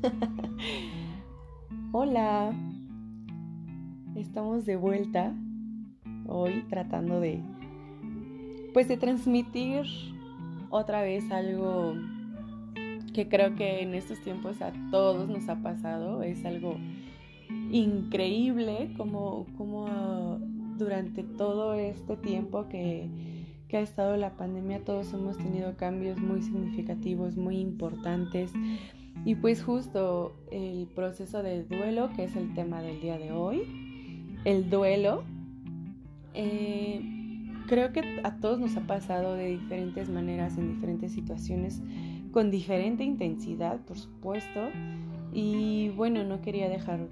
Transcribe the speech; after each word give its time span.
Hola, 1.92 2.52
estamos 4.16 4.64
de 4.64 4.76
vuelta 4.76 5.34
hoy 6.26 6.64
tratando 6.68 7.20
de, 7.20 7.40
pues 8.72 8.88
de 8.88 8.96
transmitir 8.96 9.82
otra 10.70 11.02
vez 11.02 11.30
algo 11.30 11.94
que 13.12 13.28
creo 13.28 13.56
que 13.56 13.82
en 13.82 13.94
estos 13.94 14.20
tiempos 14.20 14.62
a 14.62 14.72
todos 14.90 15.28
nos 15.28 15.48
ha 15.48 15.56
pasado, 15.56 16.22
es 16.22 16.44
algo 16.44 16.76
increíble 17.70 18.94
como, 18.96 19.46
como 19.56 20.38
durante 20.78 21.24
todo 21.24 21.74
este 21.74 22.16
tiempo 22.16 22.68
que 22.68 23.10
que 23.70 23.76
ha 23.76 23.82
estado 23.82 24.16
la 24.16 24.36
pandemia 24.36 24.84
todos 24.84 25.12
hemos 25.12 25.38
tenido 25.38 25.76
cambios 25.76 26.18
muy 26.18 26.42
significativos, 26.42 27.36
muy 27.36 27.58
importantes. 27.58 28.50
Y 29.24 29.34
pues 29.34 29.62
justo 29.62 30.34
el 30.50 30.86
proceso 30.94 31.42
de 31.42 31.64
duelo, 31.64 32.10
que 32.16 32.24
es 32.24 32.36
el 32.36 32.54
tema 32.54 32.80
del 32.80 33.00
día 33.00 33.18
de 33.18 33.32
hoy, 33.32 33.62
el 34.44 34.70
duelo, 34.70 35.24
eh, 36.34 37.02
creo 37.66 37.92
que 37.92 38.20
a 38.24 38.36
todos 38.36 38.58
nos 38.58 38.76
ha 38.76 38.86
pasado 38.86 39.34
de 39.34 39.48
diferentes 39.48 40.08
maneras, 40.08 40.56
en 40.56 40.74
diferentes 40.74 41.12
situaciones, 41.12 41.82
con 42.32 42.50
diferente 42.50 43.04
intensidad, 43.04 43.80
por 43.80 43.98
supuesto. 43.98 44.68
Y 45.32 45.90
bueno, 45.90 46.24
no 46.24 46.40
quería 46.40 46.68
dejar 46.68 47.08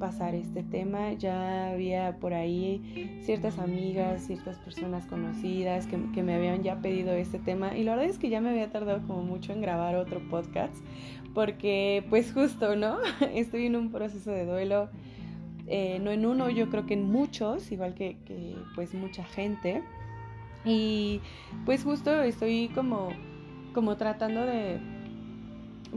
pasar 0.00 0.34
este 0.34 0.64
tema. 0.64 1.12
Ya 1.12 1.70
había 1.70 2.16
por 2.18 2.34
ahí 2.34 3.20
ciertas 3.22 3.58
amigas, 3.60 4.22
ciertas 4.22 4.58
personas 4.58 5.06
conocidas 5.06 5.86
que, 5.86 6.22
me 6.22 6.34
habían 6.34 6.62
ya 6.62 6.80
pedido 6.80 7.12
este 7.12 7.38
tema 7.38 7.76
y 7.76 7.84
la 7.84 7.92
verdad 7.92 8.10
es 8.10 8.18
que 8.18 8.28
ya 8.28 8.40
me 8.40 8.50
había 8.50 8.70
tardado 8.70 9.06
como 9.06 9.22
mucho 9.22 9.52
en 9.52 9.60
grabar 9.60 9.96
otro 9.96 10.20
podcast 10.28 10.74
porque 11.34 12.04
pues 12.10 12.32
justo, 12.32 12.76
¿no? 12.76 12.98
Estoy 13.34 13.66
en 13.66 13.76
un 13.76 13.90
proceso 13.90 14.30
de 14.30 14.46
duelo. 14.46 14.88
Eh, 15.66 16.00
no 16.02 16.10
en 16.10 16.26
uno, 16.26 16.50
yo 16.50 16.68
creo 16.68 16.84
que 16.84 16.94
en 16.94 17.04
muchos, 17.04 17.70
igual 17.70 17.94
que, 17.94 18.16
pues 18.74 18.92
mucha 18.94 19.24
gente. 19.24 19.82
Y 20.64 21.20
pues 21.64 21.84
justo 21.84 22.22
estoy 22.22 22.68
como, 22.74 23.08
como 23.72 23.96
tratando 23.96 24.44
de, 24.44 24.78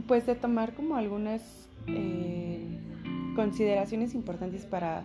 pues 0.06 0.26
de 0.26 0.36
tomar 0.36 0.74
como 0.74 0.96
algunas 0.96 1.68
eh, 1.88 2.78
consideraciones 3.34 4.14
importantes 4.14 4.64
para, 4.64 5.02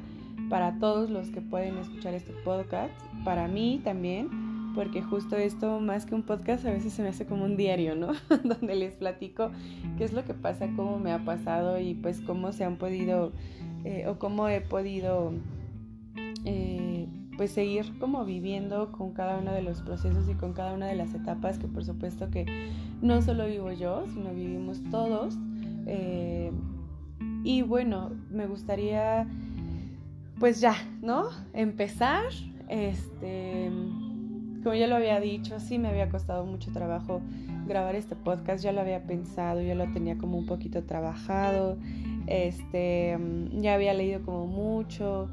para 0.49 0.77
todos 0.79 1.09
los 1.09 1.29
que 1.29 1.41
pueden 1.41 1.77
escuchar 1.77 2.13
este 2.13 2.31
podcast, 2.45 2.93
para 3.25 3.47
mí 3.47 3.81
también, 3.83 4.29
porque 4.75 5.01
justo 5.01 5.35
esto, 5.35 5.79
más 5.79 6.05
que 6.05 6.15
un 6.15 6.23
podcast, 6.23 6.65
a 6.65 6.71
veces 6.71 6.93
se 6.93 7.01
me 7.01 7.09
hace 7.09 7.25
como 7.25 7.45
un 7.45 7.57
diario, 7.57 7.95
¿no? 7.95 8.11
Donde 8.43 8.75
les 8.75 8.95
platico 8.95 9.51
qué 9.97 10.03
es 10.03 10.13
lo 10.13 10.25
que 10.25 10.33
pasa, 10.33 10.69
cómo 10.75 10.99
me 10.99 11.11
ha 11.11 11.25
pasado 11.25 11.79
y 11.79 11.93
pues 11.93 12.21
cómo 12.21 12.51
se 12.51 12.63
han 12.63 12.77
podido 12.77 13.31
eh, 13.85 14.05
o 14.07 14.19
cómo 14.19 14.49
he 14.49 14.61
podido 14.61 15.33
eh, 16.45 17.07
pues 17.37 17.51
seguir 17.51 17.97
como 17.99 18.25
viviendo 18.25 18.91
con 18.91 19.13
cada 19.13 19.37
uno 19.37 19.53
de 19.53 19.61
los 19.61 19.81
procesos 19.81 20.27
y 20.29 20.33
con 20.33 20.53
cada 20.53 20.73
una 20.73 20.87
de 20.87 20.95
las 20.95 21.13
etapas 21.13 21.57
que 21.57 21.67
por 21.67 21.85
supuesto 21.85 22.29
que 22.29 22.45
no 23.01 23.21
solo 23.21 23.47
vivo 23.47 23.71
yo, 23.71 24.05
sino 24.13 24.33
vivimos 24.33 24.81
todos. 24.91 25.37
Eh, 25.85 26.51
y 27.43 27.61
bueno, 27.61 28.11
me 28.29 28.45
gustaría, 28.47 29.27
pues 30.39 30.59
ya, 30.59 30.75
¿no? 31.01 31.29
Empezar. 31.53 32.25
Este, 32.67 33.71
como 34.63 34.75
ya 34.75 34.87
lo 34.87 34.95
había 34.95 35.19
dicho, 35.19 35.59
sí 35.59 35.77
me 35.79 35.89
había 35.89 36.09
costado 36.09 36.45
mucho 36.45 36.71
trabajo 36.71 37.21
grabar 37.67 37.95
este 37.95 38.15
podcast, 38.15 38.63
ya 38.63 38.71
lo 38.71 38.81
había 38.81 39.03
pensado, 39.03 39.61
ya 39.61 39.75
lo 39.75 39.91
tenía 39.91 40.17
como 40.17 40.37
un 40.37 40.45
poquito 40.45 40.83
trabajado, 40.83 41.77
este, 42.27 43.17
ya 43.53 43.73
había 43.73 43.93
leído 43.93 44.21
como 44.23 44.47
mucho 44.47 45.29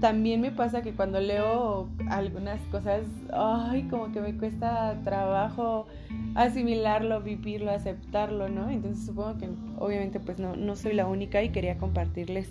también 0.00 0.40
me 0.40 0.50
pasa 0.50 0.82
que 0.82 0.92
cuando 0.92 1.20
leo 1.20 1.88
algunas 2.08 2.60
cosas, 2.72 3.02
ay, 3.32 3.84
como 3.84 4.10
que 4.10 4.20
me 4.20 4.36
cuesta 4.36 5.00
trabajo 5.04 5.86
asimilarlo, 6.34 7.22
vivirlo, 7.22 7.70
aceptarlo, 7.70 8.48
¿no? 8.48 8.68
Entonces 8.68 9.06
supongo 9.06 9.38
que 9.38 9.48
obviamente 9.78 10.18
pues 10.18 10.40
no, 10.40 10.56
no 10.56 10.74
soy 10.74 10.94
la 10.94 11.06
única 11.06 11.42
y 11.42 11.50
quería 11.50 11.78
compartirles 11.78 12.50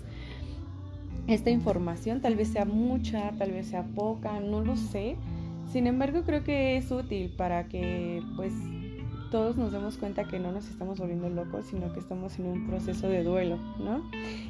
esta 1.26 1.50
información, 1.50 2.20
tal 2.20 2.36
vez 2.36 2.48
sea 2.48 2.64
mucha, 2.64 3.32
tal 3.32 3.52
vez 3.52 3.66
sea 3.66 3.82
poca, 3.82 4.40
no 4.40 4.62
lo 4.62 4.76
sé. 4.76 5.16
Sin 5.72 5.86
embargo, 5.86 6.22
creo 6.24 6.44
que 6.44 6.76
es 6.76 6.90
útil 6.90 7.30
para 7.30 7.66
que 7.66 8.22
pues 8.36 8.52
todos 9.30 9.56
nos 9.56 9.72
demos 9.72 9.96
cuenta 9.96 10.24
que 10.24 10.38
no 10.38 10.52
nos 10.52 10.68
estamos 10.68 10.98
volviendo 10.98 11.30
locos, 11.30 11.64
sino 11.70 11.90
que 11.94 11.98
estamos 11.98 12.38
en 12.38 12.44
un 12.44 12.66
proceso 12.66 13.08
de 13.08 13.24
duelo, 13.24 13.56
¿no? 13.78 14.02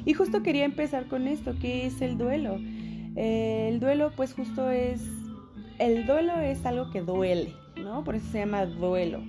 Y 0.03 0.13
justo 0.13 0.43
quería 0.43 0.65
empezar 0.65 1.07
con 1.07 1.29
esto, 1.29 1.55
¿qué 1.61 1.85
es 1.85 2.01
el 2.01 2.17
duelo? 2.17 2.57
Eh, 3.15 3.69
el 3.71 3.79
duelo 3.79 4.11
pues 4.17 4.33
justo 4.33 4.69
es, 4.69 5.01
el 5.79 6.05
duelo 6.05 6.37
es 6.41 6.65
algo 6.65 6.91
que 6.91 6.99
duele, 6.99 7.53
¿no? 7.81 8.03
Por 8.03 8.15
eso 8.15 8.29
se 8.29 8.39
llama 8.39 8.65
duelo. 8.65 9.21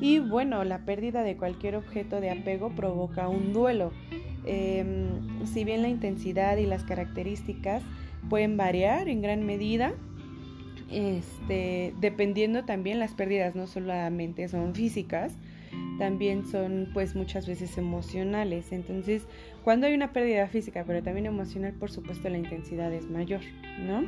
Y 0.00 0.20
bueno, 0.20 0.62
la 0.62 0.84
pérdida 0.84 1.24
de 1.24 1.36
cualquier 1.36 1.74
objeto 1.74 2.20
de 2.20 2.30
apego 2.30 2.70
provoca 2.70 3.28
un 3.28 3.52
duelo. 3.52 3.90
Em, 4.44 5.44
si 5.44 5.64
bien 5.64 5.82
la 5.82 5.88
intensidad 5.88 6.56
y 6.58 6.66
las 6.66 6.84
características 6.84 7.82
pueden 8.28 8.56
variar 8.56 9.08
en 9.08 9.22
gran 9.22 9.44
medida, 9.44 9.92
este, 10.90 11.94
dependiendo 12.00 12.64
también 12.64 12.98
las 12.98 13.14
pérdidas 13.14 13.54
no 13.54 13.66
solamente 13.66 14.48
son 14.48 14.74
físicas, 14.74 15.32
también 15.98 16.46
son 16.46 16.88
pues 16.92 17.14
muchas 17.14 17.46
veces 17.46 17.78
emocionales. 17.78 18.72
Entonces, 18.72 19.26
cuando 19.64 19.86
hay 19.86 19.94
una 19.94 20.12
pérdida 20.12 20.46
física, 20.46 20.84
pero 20.86 21.02
también 21.02 21.26
emocional, 21.26 21.72
por 21.72 21.90
supuesto 21.90 22.28
la 22.28 22.38
intensidad 22.38 22.92
es 22.92 23.10
mayor, 23.10 23.40
¿no? 23.80 24.04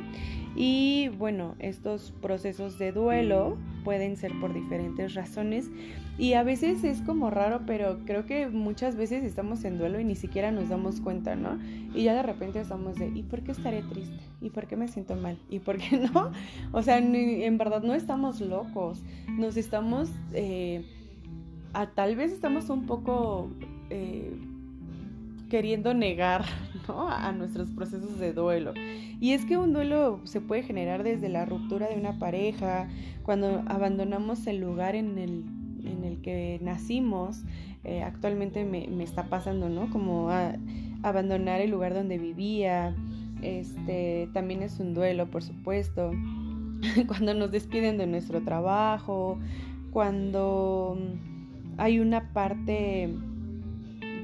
Y 0.55 1.09
bueno, 1.17 1.55
estos 1.59 2.13
procesos 2.21 2.79
de 2.79 2.91
duelo 2.91 3.57
pueden 3.83 4.15
ser 4.15 4.31
por 4.39 4.53
diferentes 4.53 5.15
razones 5.15 5.69
y 6.17 6.33
a 6.33 6.43
veces 6.43 6.83
es 6.83 7.01
como 7.01 7.29
raro, 7.29 7.61
pero 7.65 7.99
creo 8.05 8.25
que 8.25 8.47
muchas 8.47 8.95
veces 8.95 9.23
estamos 9.23 9.63
en 9.63 9.77
duelo 9.77 9.99
y 9.99 10.05
ni 10.05 10.15
siquiera 10.15 10.51
nos 10.51 10.69
damos 10.69 11.01
cuenta, 11.01 11.35
¿no? 11.35 11.59
Y 11.93 12.03
ya 12.03 12.13
de 12.13 12.23
repente 12.23 12.59
estamos 12.61 12.95
de, 12.95 13.07
¿y 13.07 13.23
por 13.23 13.41
qué 13.41 13.51
estaré 13.51 13.81
triste? 13.83 14.17
¿Y 14.41 14.51
por 14.51 14.67
qué 14.67 14.75
me 14.75 14.87
siento 14.87 15.15
mal? 15.15 15.37
¿Y 15.49 15.59
por 15.59 15.77
qué 15.77 15.97
no? 16.13 16.31
O 16.71 16.81
sea, 16.83 16.97
en 16.99 17.57
verdad 17.57 17.83
no 17.83 17.93
estamos 17.93 18.41
locos, 18.41 19.01
nos 19.27 19.57
estamos... 19.57 20.09
Eh, 20.33 20.85
a, 21.73 21.87
tal 21.87 22.15
vez 22.15 22.31
estamos 22.31 22.69
un 22.69 22.85
poco 22.85 23.49
eh, 23.89 24.31
queriendo 25.49 25.93
negar 25.93 26.45
a 26.87 27.31
nuestros 27.31 27.69
procesos 27.71 28.19
de 28.19 28.33
duelo. 28.33 28.73
Y 29.19 29.33
es 29.33 29.45
que 29.45 29.57
un 29.57 29.73
duelo 29.73 30.21
se 30.23 30.41
puede 30.41 30.63
generar 30.63 31.03
desde 31.03 31.29
la 31.29 31.45
ruptura 31.45 31.87
de 31.87 31.95
una 31.95 32.19
pareja, 32.19 32.87
cuando 33.23 33.63
abandonamos 33.67 34.47
el 34.47 34.59
lugar 34.59 34.95
en 34.95 35.17
el, 35.17 35.43
en 35.83 36.03
el 36.03 36.21
que 36.21 36.59
nacimos. 36.61 37.43
Eh, 37.83 38.03
actualmente 38.03 38.65
me, 38.65 38.87
me, 38.87 39.03
está 39.03 39.29
pasando, 39.29 39.69
¿no? 39.69 39.89
Como 39.89 40.29
abandonar 41.03 41.61
el 41.61 41.71
lugar 41.71 41.93
donde 41.93 42.17
vivía. 42.17 42.95
Este 43.41 44.29
también 44.33 44.63
es 44.63 44.79
un 44.79 44.93
duelo, 44.93 45.29
por 45.29 45.43
supuesto. 45.43 46.11
cuando 47.07 47.33
nos 47.33 47.51
despiden 47.51 47.97
de 47.97 48.07
nuestro 48.07 48.41
trabajo, 48.41 49.37
cuando 49.91 50.97
hay 51.79 51.99
una 51.99 52.33
parte 52.33 53.09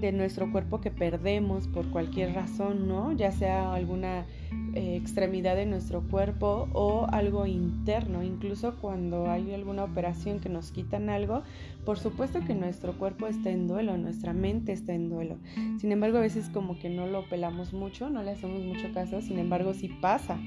de 0.02 0.12
nuestro 0.12 0.52
cuerpo 0.52 0.82
que 0.82 0.92
perdemos 0.92 1.68
por 1.68 1.90
cualquier 1.90 2.34
razón, 2.34 2.88
¿no? 2.88 3.14
Ya 3.14 3.32
sea 3.32 3.74
alguna 3.74 4.26
eh, 4.74 4.98
extremidad 4.98 5.56
de 5.56 5.66
nuestro 5.66 6.02
cuerpo 6.02 6.68
o 6.74 7.08
algo 7.10 7.46
interno, 7.46 8.24
incluso 8.24 8.76
cuando 8.82 9.30
hay 9.30 9.54
alguna 9.54 9.84
operación 9.84 10.40
que 10.40 10.50
nos 10.50 10.72
quitan 10.72 11.10
algo, 11.10 11.44
por 11.86 11.98
supuesto 11.98 12.42
que 12.46 12.56
nuestro 12.56 12.98
cuerpo 12.98 13.28
está 13.28 13.52
en 13.52 13.68
duelo, 13.68 13.98
nuestra 13.98 14.34
mente 14.34 14.74
está 14.74 14.94
en 14.94 15.10
duelo. 15.10 15.38
Sin 15.80 15.92
embargo, 15.92 16.18
a 16.18 16.22
veces 16.22 16.50
como 16.50 16.78
que 16.78 16.90
no 16.90 17.08
lo 17.08 17.28
pelamos 17.30 17.74
mucho, 17.74 18.10
no 18.10 18.22
le 18.22 18.32
hacemos 18.32 18.64
mucho 18.64 18.92
caso, 18.94 19.22
sin 19.22 19.40
embargo 19.40 19.74
sí 19.74 19.90
pasa, 20.02 20.38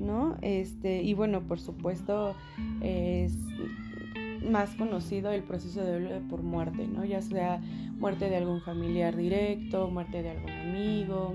¿no? 0.00 0.36
Este, 0.42 1.02
y 1.02 1.14
bueno, 1.14 1.42
por 1.42 1.60
supuesto 1.60 2.34
es 2.80 3.38
más 4.50 4.74
conocido 4.74 5.30
el 5.32 5.42
proceso 5.42 5.82
de 5.84 6.00
duelo 6.00 6.20
por 6.28 6.42
muerte, 6.42 6.86
¿no? 6.86 7.04
Ya 7.04 7.20
sea 7.22 7.60
muerte 7.98 8.28
de 8.28 8.36
algún 8.36 8.60
familiar 8.60 9.16
directo, 9.16 9.88
muerte 9.88 10.22
de 10.22 10.30
algún 10.30 10.50
amigo. 10.50 11.34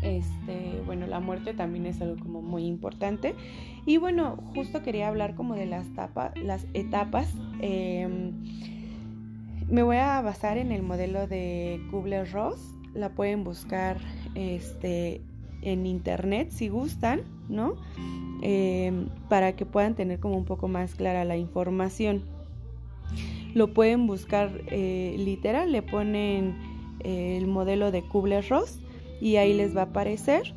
Este, 0.00 0.80
bueno, 0.86 1.06
la 1.06 1.20
muerte 1.20 1.52
también 1.52 1.86
es 1.86 2.00
algo 2.00 2.22
como 2.22 2.42
muy 2.42 2.66
importante. 2.66 3.34
Y 3.84 3.98
bueno, 3.98 4.36
justo 4.54 4.82
quería 4.82 5.08
hablar 5.08 5.34
como 5.34 5.54
de 5.54 5.66
las, 5.66 5.86
las 6.36 6.66
etapas. 6.72 7.32
Em, 7.60 8.32
me 9.68 9.82
voy 9.82 9.96
a 9.96 10.20
basar 10.22 10.58
en 10.58 10.72
el 10.72 10.82
modelo 10.82 11.26
de 11.26 11.80
Kubler-Ross. 11.90 12.74
La 12.94 13.10
pueden 13.10 13.44
buscar 13.44 13.98
este, 14.34 15.22
en 15.62 15.86
internet 15.86 16.50
si 16.50 16.68
gustan, 16.68 17.22
¿no? 17.48 17.76
Em, 18.42 19.06
para 19.28 19.54
que 19.54 19.64
puedan 19.64 19.94
tener 19.94 20.18
como 20.18 20.36
un 20.36 20.44
poco 20.44 20.68
más 20.68 20.94
clara 20.94 21.24
la 21.24 21.36
información. 21.36 22.22
lo 23.54 23.74
pueden 23.74 24.06
buscar 24.06 24.62
eh, 24.68 25.14
literal, 25.18 25.72
le 25.72 25.82
ponen 25.82 26.56
eh, 27.00 27.36
el 27.36 27.46
modelo 27.46 27.90
de 27.90 28.02
Kubler-Ross 28.02 28.78
y 29.20 29.36
ahí 29.36 29.54
les 29.54 29.76
va 29.76 29.82
a 29.82 29.84
aparecer. 29.84 30.54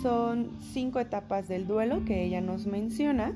Son 0.00 0.50
cinco 0.72 1.00
etapas 1.00 1.48
del 1.48 1.66
duelo 1.66 2.04
que 2.04 2.24
ella 2.24 2.40
nos 2.40 2.66
menciona. 2.66 3.32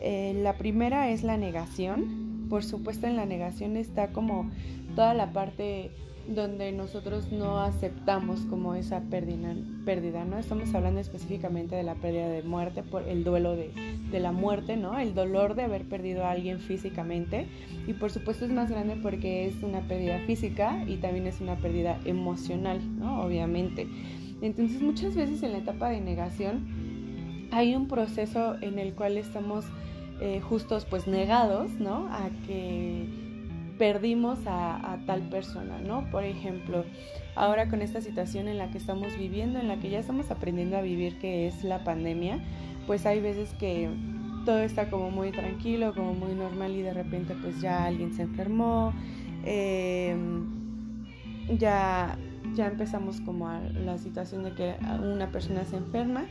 Eh, 0.00 0.38
la 0.42 0.58
primera 0.58 1.10
es 1.10 1.22
la 1.22 1.36
negación. 1.36 2.46
Por 2.50 2.62
supuesto 2.62 3.06
en 3.06 3.16
la 3.16 3.24
negación 3.24 3.76
está 3.76 4.12
como 4.12 4.50
toda 4.94 5.14
la 5.14 5.32
parte 5.32 5.90
donde 6.28 6.72
nosotros 6.72 7.32
no 7.32 7.60
aceptamos 7.60 8.40
como 8.42 8.74
esa 8.74 9.00
pérdida, 9.00 9.54
pérdida, 9.84 10.24
¿no? 10.24 10.38
Estamos 10.38 10.74
hablando 10.74 11.00
específicamente 11.00 11.74
de 11.74 11.82
la 11.82 11.94
pérdida 11.94 12.28
de 12.28 12.42
muerte, 12.42 12.82
por 12.82 13.08
el 13.08 13.24
duelo 13.24 13.56
de, 13.56 13.72
de, 14.10 14.20
la 14.20 14.32
muerte, 14.32 14.76
¿no? 14.76 14.98
El 14.98 15.14
dolor 15.14 15.54
de 15.54 15.62
haber 15.62 15.84
perdido 15.84 16.24
a 16.24 16.30
alguien 16.30 16.60
físicamente. 16.60 17.46
Y 17.86 17.94
por 17.94 18.10
supuesto 18.10 18.44
es 18.44 18.52
más 18.52 18.70
grande 18.70 18.96
porque 19.02 19.46
es 19.46 19.62
una 19.62 19.80
pérdida 19.80 20.18
física 20.20 20.84
y 20.86 20.96
también 20.96 21.26
es 21.26 21.40
una 21.40 21.56
pérdida 21.56 21.98
emocional, 22.04 22.80
¿no? 22.98 23.22
Obviamente. 23.22 23.88
Entonces 24.40 24.80
muchas 24.82 25.14
veces 25.14 25.42
en 25.42 25.52
la 25.52 25.58
etapa 25.58 25.88
de 25.88 26.00
negación 26.00 27.48
hay 27.52 27.74
un 27.74 27.86
proceso 27.86 28.56
en 28.60 28.78
el 28.78 28.94
cual 28.94 29.16
estamos 29.16 29.64
eh, 30.20 30.40
justos 30.40 30.84
pues 30.84 31.06
negados, 31.06 31.72
¿no? 31.72 32.08
A 32.08 32.30
que 32.46 33.21
perdimos 33.82 34.38
a, 34.46 34.96
tal 35.06 35.22
persona, 35.22 35.76
¿no? 35.80 36.08
Por 36.12 36.22
ejemplo, 36.22 36.84
ahora 37.34 37.68
con 37.68 37.82
esta 37.82 38.00
situación 38.00 38.46
en 38.46 38.56
la 38.56 38.70
que 38.70 38.78
estamos 38.78 39.18
viviendo, 39.18 39.58
en 39.58 39.66
la 39.66 39.80
que 39.80 39.90
ya 39.90 39.98
estamos 39.98 40.30
aprendiendo 40.30 40.76
a 40.76 40.82
vivir, 40.82 41.18
que 41.18 41.48
es 41.48 41.64
la 41.64 41.82
pandemia, 41.82 42.38
pues 42.86 43.06
hay 43.06 43.20
veces 43.20 43.52
que 43.54 43.90
todo 44.44 44.60
está 44.60 44.88
como 44.88 45.10
muy 45.10 45.32
tranquilo, 45.32 45.94
como 45.96 46.14
muy 46.14 46.32
normal 46.32 46.76
y 46.76 46.82
de 46.82 46.94
repente 46.94 47.34
pues 47.42 47.60
ya 47.60 47.84
alguien 47.84 48.12
se 48.12 48.22
enfermó, 48.22 48.92
em, 49.44 50.46
ya, 51.58 52.16
ya 52.54 52.68
empezamos 52.68 53.20
como 53.20 53.48
a 53.48 53.58
la 53.58 53.98
situación 53.98 54.44
de 54.44 54.52
que 54.52 54.76
una 55.12 55.32
persona 55.32 55.64
se 55.64 55.74
enferma 55.74 56.26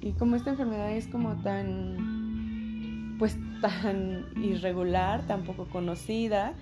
y 0.00 0.10
como 0.10 0.34
esta 0.34 0.50
enfermedad 0.50 0.90
es 0.90 1.06
como 1.06 1.36
tan 1.36 3.14
pues 3.20 3.38
tan 3.60 4.26
irregular, 4.42 5.24
tan 5.28 5.44
poco 5.44 5.66
conocida, 5.66 6.54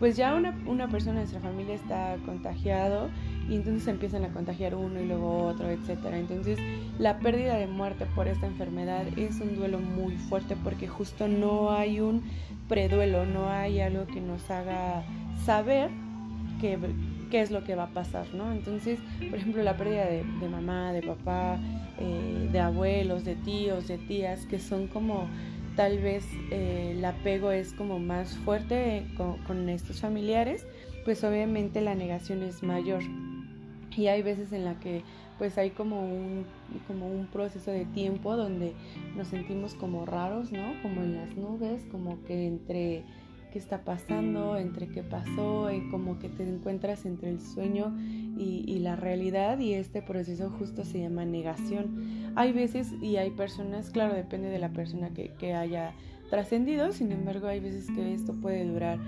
pues 0.00 0.16
ya 0.16 0.34
una, 0.34 0.58
una 0.66 0.88
persona 0.88 1.20
de 1.20 1.26
nuestra 1.26 1.40
familia 1.40 1.74
está 1.74 2.16
contagiado 2.24 3.10
y 3.50 3.56
entonces 3.56 3.86
empiezan 3.86 4.24
a 4.24 4.28
contagiar 4.30 4.74
uno 4.74 4.98
y 4.98 5.06
luego 5.06 5.46
otro, 5.46 5.68
etcétera. 5.68 6.18
Entonces, 6.18 6.58
la 6.98 7.18
pérdida 7.18 7.56
de 7.56 7.66
muerte 7.66 8.06
por 8.14 8.26
esta 8.26 8.46
enfermedad 8.46 9.06
es 9.18 9.40
un 9.40 9.56
duelo 9.56 9.78
muy 9.78 10.16
fuerte 10.16 10.56
porque 10.64 10.88
justo 10.88 11.28
no 11.28 11.70
hay 11.70 12.00
un 12.00 12.22
preduelo, 12.66 13.26
no 13.26 13.50
hay 13.50 13.80
algo 13.80 14.06
que 14.06 14.22
nos 14.22 14.50
haga 14.50 15.04
saber 15.44 15.90
qué, 16.62 16.78
es 17.32 17.50
lo 17.50 17.62
que 17.64 17.74
va 17.74 17.84
a 17.84 17.90
pasar, 17.90 18.26
¿no? 18.32 18.52
Entonces, 18.52 18.98
por 19.28 19.38
ejemplo, 19.38 19.62
la 19.62 19.76
pérdida 19.76 20.06
de, 20.06 20.24
mamá, 20.48 20.92
de 20.92 21.02
papá, 21.02 21.58
eh, 21.98 22.48
de 22.50 22.58
abuelos, 22.58 23.26
de 23.26 23.34
tíos, 23.34 23.86
de 23.86 23.98
tías, 23.98 24.46
que 24.46 24.58
son 24.58 24.86
como 24.86 25.28
tal 25.80 25.98
vez 25.98 26.26
eh, 26.50 26.92
el 26.94 27.02
apego 27.06 27.52
es 27.52 27.72
como 27.72 27.98
más 27.98 28.36
fuerte 28.44 29.06
con, 29.16 29.70
estos 29.70 30.02
familiares, 30.02 30.66
pues 31.06 31.24
obviamente 31.24 31.80
la 31.80 31.94
negación 31.94 32.42
es 32.42 32.62
mayor. 32.62 33.00
Y 33.96 34.08
hay 34.08 34.20
veces 34.20 34.52
en 34.52 34.66
la 34.66 34.78
que 34.78 35.04
pues 35.38 35.56
hay 35.56 35.70
como 35.70 36.02
un, 36.02 36.44
como 36.86 37.08
un 37.08 37.28
proceso 37.28 37.70
de 37.70 37.86
tiempo 37.86 38.36
donde 38.36 38.74
nos 39.16 39.28
sentimos 39.28 39.74
como 39.74 40.04
raros, 40.04 40.52
¿no? 40.52 40.74
Como 40.82 41.00
en 41.00 41.16
las 41.16 41.34
nubes, 41.34 41.82
como 41.90 42.22
que 42.24 42.46
entre 42.46 43.04
qué 43.50 43.58
está 43.58 43.84
pasando, 43.84 44.56
entre 44.56 44.88
qué 44.88 45.02
pasó, 45.02 45.70
y 45.70 45.88
como 45.90 46.18
que 46.18 46.28
te 46.28 46.42
encuentras 46.42 47.04
entre 47.04 47.30
el 47.30 47.40
sueño 47.40 47.96
y, 48.38 48.78
la 48.80 48.96
realidad 48.96 49.58
y 49.58 49.74
este 49.74 50.00
proceso 50.00 50.48
justo 50.50 50.84
se 50.86 51.00
llama 51.00 51.26
negación. 51.26 52.32
Hay 52.34 52.52
veces 52.52 52.94
y 53.02 53.16
hay 53.16 53.30
personas, 53.30 53.90
claro, 53.90 54.14
depende 54.14 54.48
de 54.48 54.58
la 54.58 54.70
persona 54.70 55.10
que, 55.10 55.34
que 55.34 55.52
haya 55.52 55.92
trascendido, 56.30 56.92
sin 56.92 57.12
embargo 57.12 57.48
hay 57.48 57.60
veces 57.60 57.90
que 57.90 58.14
esto 58.14 58.32
puede 58.32 58.64
durar 58.64 58.98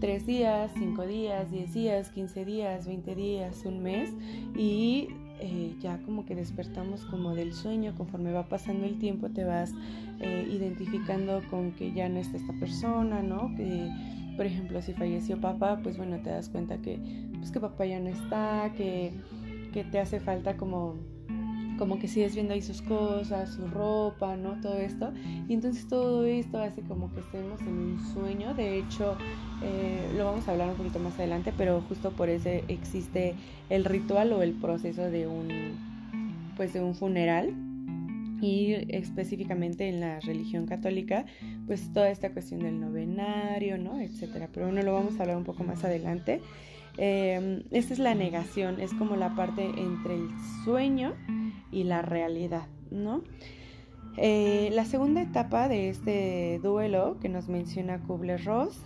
tres 0.00 0.26
días, 0.26 0.72
cinco 0.76 1.06
días, 1.06 1.50
diez 1.52 1.72
días, 1.74 2.10
quince 2.10 2.44
días, 2.44 2.86
veinte 2.86 3.14
días, 3.14 3.64
un 3.64 3.82
mes 3.82 4.10
y 4.56 5.08
eh, 5.40 5.74
ya 5.80 5.98
como 6.02 6.24
que 6.24 6.34
despertamos 6.34 7.04
como 7.06 7.34
del 7.34 7.52
sueño, 7.54 7.94
conforme 7.96 8.32
va 8.32 8.48
pasando 8.48 8.86
el 8.86 8.98
tiempo 8.98 9.30
te 9.30 9.44
vas 9.44 9.72
eh, 10.20 10.46
identificando 10.50 11.42
con 11.50 11.72
que 11.72 11.92
ya 11.92 12.08
no 12.08 12.18
está 12.18 12.36
esta 12.36 12.52
persona, 12.54 13.22
¿no? 13.22 13.54
Que, 13.56 13.90
por 14.36 14.46
ejemplo, 14.46 14.80
si 14.82 14.92
falleció 14.92 15.40
papá, 15.40 15.80
pues 15.82 15.96
bueno, 15.96 16.20
te 16.22 16.30
das 16.30 16.48
cuenta 16.48 16.78
que, 16.78 16.98
pues 17.38 17.50
que 17.50 17.60
papá 17.60 17.86
ya 17.86 18.00
no 18.00 18.08
está, 18.08 18.72
que, 18.76 19.12
que 19.72 19.84
te 19.84 19.98
hace 19.98 20.20
falta 20.20 20.56
como 20.56 20.96
como 21.80 21.98
que 21.98 22.08
sigues 22.08 22.34
viendo 22.34 22.52
ahí 22.52 22.60
sus 22.60 22.82
cosas, 22.82 23.54
su 23.54 23.66
ropa, 23.66 24.36
¿no? 24.36 24.60
Todo 24.60 24.76
esto. 24.76 25.14
Y 25.48 25.54
entonces 25.54 25.88
todo 25.88 26.26
esto 26.26 26.58
hace 26.58 26.82
como 26.82 27.10
que 27.14 27.20
estemos 27.20 27.58
en 27.62 27.78
un 27.78 28.04
sueño. 28.12 28.52
De 28.52 28.78
hecho, 28.78 29.16
eh, 29.62 30.12
lo 30.14 30.26
vamos 30.26 30.46
a 30.46 30.52
hablar 30.52 30.68
un 30.68 30.76
poquito 30.76 30.98
más 30.98 31.14
adelante, 31.14 31.54
pero 31.56 31.80
justo 31.88 32.10
por 32.10 32.28
eso 32.28 32.50
existe 32.68 33.34
el 33.70 33.86
ritual 33.86 34.34
o 34.34 34.42
el 34.42 34.52
proceso 34.52 35.10
de 35.10 35.26
un, 35.26 35.48
pues 36.54 36.74
de 36.74 36.82
un 36.82 36.94
funeral. 36.94 37.54
Y 38.42 38.74
específicamente 38.94 39.88
en 39.88 40.00
la 40.00 40.20
religión 40.20 40.66
católica, 40.66 41.24
pues 41.66 41.92
toda 41.94 42.10
esta 42.10 42.30
cuestión 42.30 42.60
del 42.60 42.78
novenario, 42.78 43.78
¿no? 43.78 44.00
Etcétera. 44.00 44.50
Pero 44.52 44.66
bueno, 44.66 44.82
lo 44.82 44.92
vamos 44.92 45.18
a 45.18 45.22
hablar 45.22 45.38
un 45.38 45.44
poco 45.44 45.64
más 45.64 45.82
adelante. 45.82 46.42
Eh, 46.98 47.64
esta 47.70 47.92
es 47.94 47.98
la 47.98 48.14
negación, 48.14 48.80
es 48.80 48.92
como 48.94 49.16
la 49.16 49.34
parte 49.34 49.64
entre 49.64 50.14
el 50.14 50.28
sueño 50.64 51.14
y 51.70 51.84
la 51.84 52.02
realidad, 52.02 52.66
¿no? 52.90 53.22
Eh, 54.16 54.70
la 54.72 54.84
segunda 54.84 55.22
etapa 55.22 55.68
de 55.68 55.88
este 55.88 56.60
duelo 56.62 57.18
que 57.20 57.28
nos 57.28 57.48
menciona 57.48 58.00
Kubler-Ross 58.02 58.82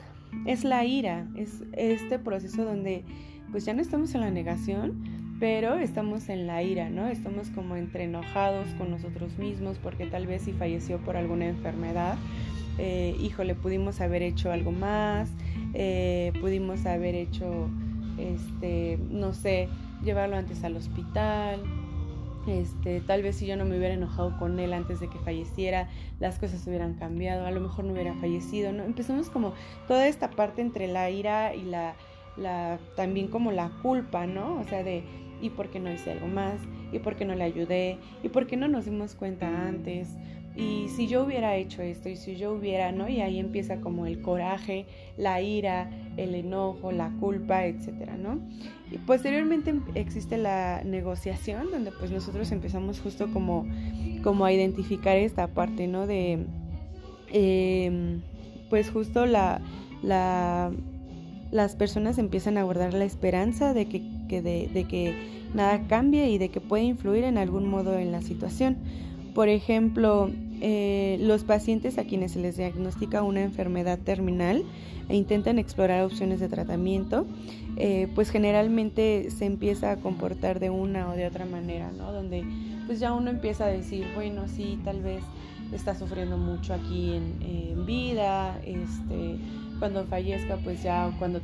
es 0.47 0.65
la 0.65 0.85
ira, 0.85 1.27
es 1.37 1.63
este 1.73 2.19
proceso 2.19 2.65
donde 2.65 3.05
pues 3.51 3.65
ya 3.65 3.73
no 3.73 3.81
estamos 3.81 4.15
en 4.15 4.21
la 4.21 4.31
negación, 4.31 5.03
pero 5.41 5.77
estamos 5.77 6.29
en 6.29 6.47
la 6.47 6.63
ira, 6.63 6.91
¿no? 6.91 7.09
Estamos 7.09 7.51
como 7.51 7.77
entre 7.77 8.05
enojados 8.05 8.69
con 8.79 8.91
nosotros 8.91 9.39
mismos 9.39 9.79
porque 9.79 10.07
tal 10.07 10.27
vez 10.27 10.43
si 10.43 10.53
falleció 10.53 10.99
por 10.99 11.17
alguna 11.17 11.47
enfermedad, 11.47 12.17
eh, 12.79 13.17
híjole, 13.21 13.55
pudimos 13.55 14.01
haber 14.01 14.23
hecho 14.23 14.51
algo 14.51 14.73
más, 14.73 15.31
eh, 15.75 16.33
pudimos 16.41 16.87
haber 16.87 17.15
hecho, 17.15 17.69
este, 18.19 18.99
no 19.11 19.35
sé, 19.35 19.69
llevarlo 20.03 20.37
antes 20.37 20.65
al 20.65 20.77
hospital, 20.77 21.61
este, 22.47 23.01
tal 23.01 23.23
vez 23.23 23.37
si 23.37 23.47
yo 23.47 23.57
no 23.57 23.65
me 23.65 23.79
hubiera 23.79 23.95
enojado 23.95 24.37
con 24.39 24.59
él 24.59 24.73
antes 24.75 25.01
de 25.01 25.09
que 25.09 25.19
falleciera, 25.19 25.89
las 26.21 26.39
cosas 26.39 26.67
hubieran 26.67 26.95
cambiado, 26.95 27.47
a 27.47 27.51
lo 27.51 27.61
mejor 27.61 27.85
no 27.85 27.93
hubiera 27.93 28.15
fallecido, 28.15 28.73
¿no? 28.73 28.85
Empezamos 28.85 29.31
como 29.31 29.55
toda 29.89 30.07
esta 30.07 30.31
parte 30.31 30.61
entre 30.61 30.87
la 30.89 31.11
ira 31.11 31.55
y 31.55 31.63
la, 31.63 31.95
la 32.37 32.79
también 32.97 33.29
como 33.29 33.51
la 33.51 33.71
culpa, 33.83 34.27
¿no? 34.27 34.61
O 34.61 34.65
sea, 34.65 34.83
de 34.83 35.05
¿y 35.41 35.51
por 35.51 35.71
qué 35.71 35.81
no 35.81 35.93
hice 35.93 36.13
algo 36.13 36.27
más? 36.27 36.61
¿Y 36.93 36.99
por 36.99 37.17
qué 37.17 37.25
no 37.25 37.35
le 37.35 37.45
ayudé? 37.45 37.99
¿Y 38.23 38.29
por 38.29 38.47
qué 38.47 38.57
no 38.57 38.69
nos 38.69 38.85
dimos 38.85 39.15
cuenta 39.15 39.67
antes? 39.67 40.09
Y 40.57 40.89
si 40.89 41.09
yo 41.09 41.25
hubiera 41.25 41.57
hecho 41.57 41.83
esto 41.83 42.09
y 42.09 42.17
si 42.17 42.37
yo 42.37 42.53
hubiera, 42.53 42.93
¿no? 42.93 43.09
Y 43.09 43.21
ahí 43.21 43.41
empieza 43.41 43.81
como 43.81 44.07
el 44.07 44.21
coraje, 44.21 44.87
la 45.17 45.41
ira, 45.41 45.91
el 46.17 46.35
enojo, 46.35 46.93
la 46.93 47.11
culpa, 47.21 47.67
etcétera, 47.67 48.17
¿no? 48.17 48.39
Y 48.91 48.99
posteriormente 48.99 49.75
existe 49.95 50.39
la 50.39 50.83
negociación, 50.85 51.71
donde 51.71 51.91
pues 51.93 52.11
nosotros 52.11 52.51
empezamos 52.53 53.01
justo 53.01 53.33
como, 53.33 53.67
como 54.23 54.45
a 54.45 54.53
identificar 54.53 55.17
esta 55.17 55.49
parte, 55.49 55.87
¿no? 55.87 56.07
De, 56.07 56.47
em, 57.33 58.21
pues 58.71 58.91
justo 58.91 59.27
la, 59.27 59.61
la, 60.03 60.73
las 61.51 61.77
personas 61.77 62.19
empiezan 62.19 62.59
a 62.59 62.63
guardar 62.63 62.95
la 62.95 63.05
esperanza 63.05 63.75
de 63.75 63.87
que, 63.87 64.01
de 64.43 64.85
que 64.89 65.15
nada 65.55 65.87
cambie 65.87 66.29
y 66.31 66.39
de 66.39 66.49
que 66.49 66.61
puede 66.61 66.85
influir 66.85 67.25
en 67.25 67.39
algún 67.39 67.69
modo 67.69 67.99
en 67.99 68.13
la 68.13 68.21
situación. 68.21 68.77
Por 69.35 69.49
ejemplo, 69.49 70.31
eh, 70.61 71.19
los 71.21 71.45
pacientes 71.45 71.99
a 71.99 72.05
quienes 72.05 72.33
se 72.33 72.41
les 72.41 72.57
diagnostica 72.57 73.23
una 73.23 73.43
enfermedad 73.43 73.99
terminal 73.99 74.65
e 75.09 75.17
intentan 75.17 75.59
explorar 75.59 76.05
opciones 76.05 76.41
de 76.41 76.49
tratamiento, 76.49 77.27
eh, 77.77 78.09
pues 78.15 78.31
generalmente 78.31 79.31
se 79.31 79.47
empieza 79.47 79.91
a 79.91 79.97
comportar 79.97 80.61
de 80.61 80.71
una 80.71 81.11
o 81.11 81.17
de 81.17 81.27
otra 81.27 81.45
manera, 81.45 81.91
¿no? 81.93 82.13
Donde 82.13 82.45
pues 82.87 83.01
ya 83.01 83.13
uno 83.13 83.31
empieza 83.31 83.67
a 83.67 83.69
decir, 83.69 84.07
bueno, 84.15 84.49
sí, 84.49 84.79
tal 84.85 85.03
vez 85.03 85.23
está 85.73 85.95
sufriendo 85.95 86.37
mucho 86.39 86.75
aquí 86.75 87.15
en, 87.15 87.87
vida, 87.87 88.59
este, 88.65 89.37
cuando 89.79 90.05
fallezca, 90.05 90.57
pues 90.57 90.83
ya 90.83 91.11
cuando 91.19 91.43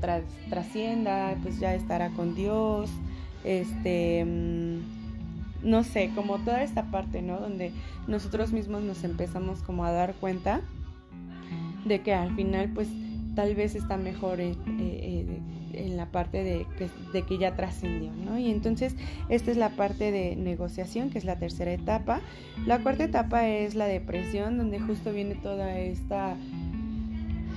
trascienda, 0.48 1.36
pues 1.42 1.58
ya 1.60 1.74
estará 1.74 2.10
con 2.10 2.34
Dios, 2.34 2.88
este 3.44 4.24
mm, 4.24 4.99
no 5.62 5.84
sé, 5.84 6.10
como 6.14 6.38
toda 6.38 6.62
esta 6.62 6.90
parte, 6.90 7.22
¿no? 7.22 7.38
Donde 7.38 7.72
nosotros 8.06 8.52
mismos 8.52 8.82
nos 8.82 9.04
empezamos 9.04 9.62
como 9.62 9.84
a 9.84 9.92
dar 9.92 10.14
cuenta 10.14 10.60
de 11.84 12.00
que 12.02 12.14
al 12.14 12.34
final 12.34 12.70
pues 12.74 12.88
tal 13.34 13.54
vez 13.54 13.74
está 13.74 13.96
mejor 13.96 14.40
en, 14.40 14.56
eh, 14.80 15.40
en 15.72 15.96
la 15.96 16.06
parte 16.06 16.42
de 16.42 16.66
que, 16.76 16.88
de 17.12 17.22
que 17.22 17.38
ya 17.38 17.56
trascendió, 17.56 18.12
¿no? 18.12 18.38
Y 18.38 18.50
entonces 18.50 18.96
esta 19.28 19.50
es 19.50 19.56
la 19.56 19.70
parte 19.70 20.10
de 20.10 20.36
negociación, 20.36 21.10
que 21.10 21.18
es 21.18 21.24
la 21.24 21.38
tercera 21.38 21.72
etapa. 21.72 22.20
La 22.66 22.78
cuarta 22.80 23.04
etapa 23.04 23.48
es 23.48 23.74
la 23.74 23.86
depresión, 23.86 24.58
donde 24.58 24.80
justo 24.80 25.12
viene 25.12 25.34
toda 25.36 25.78
esta 25.78 26.36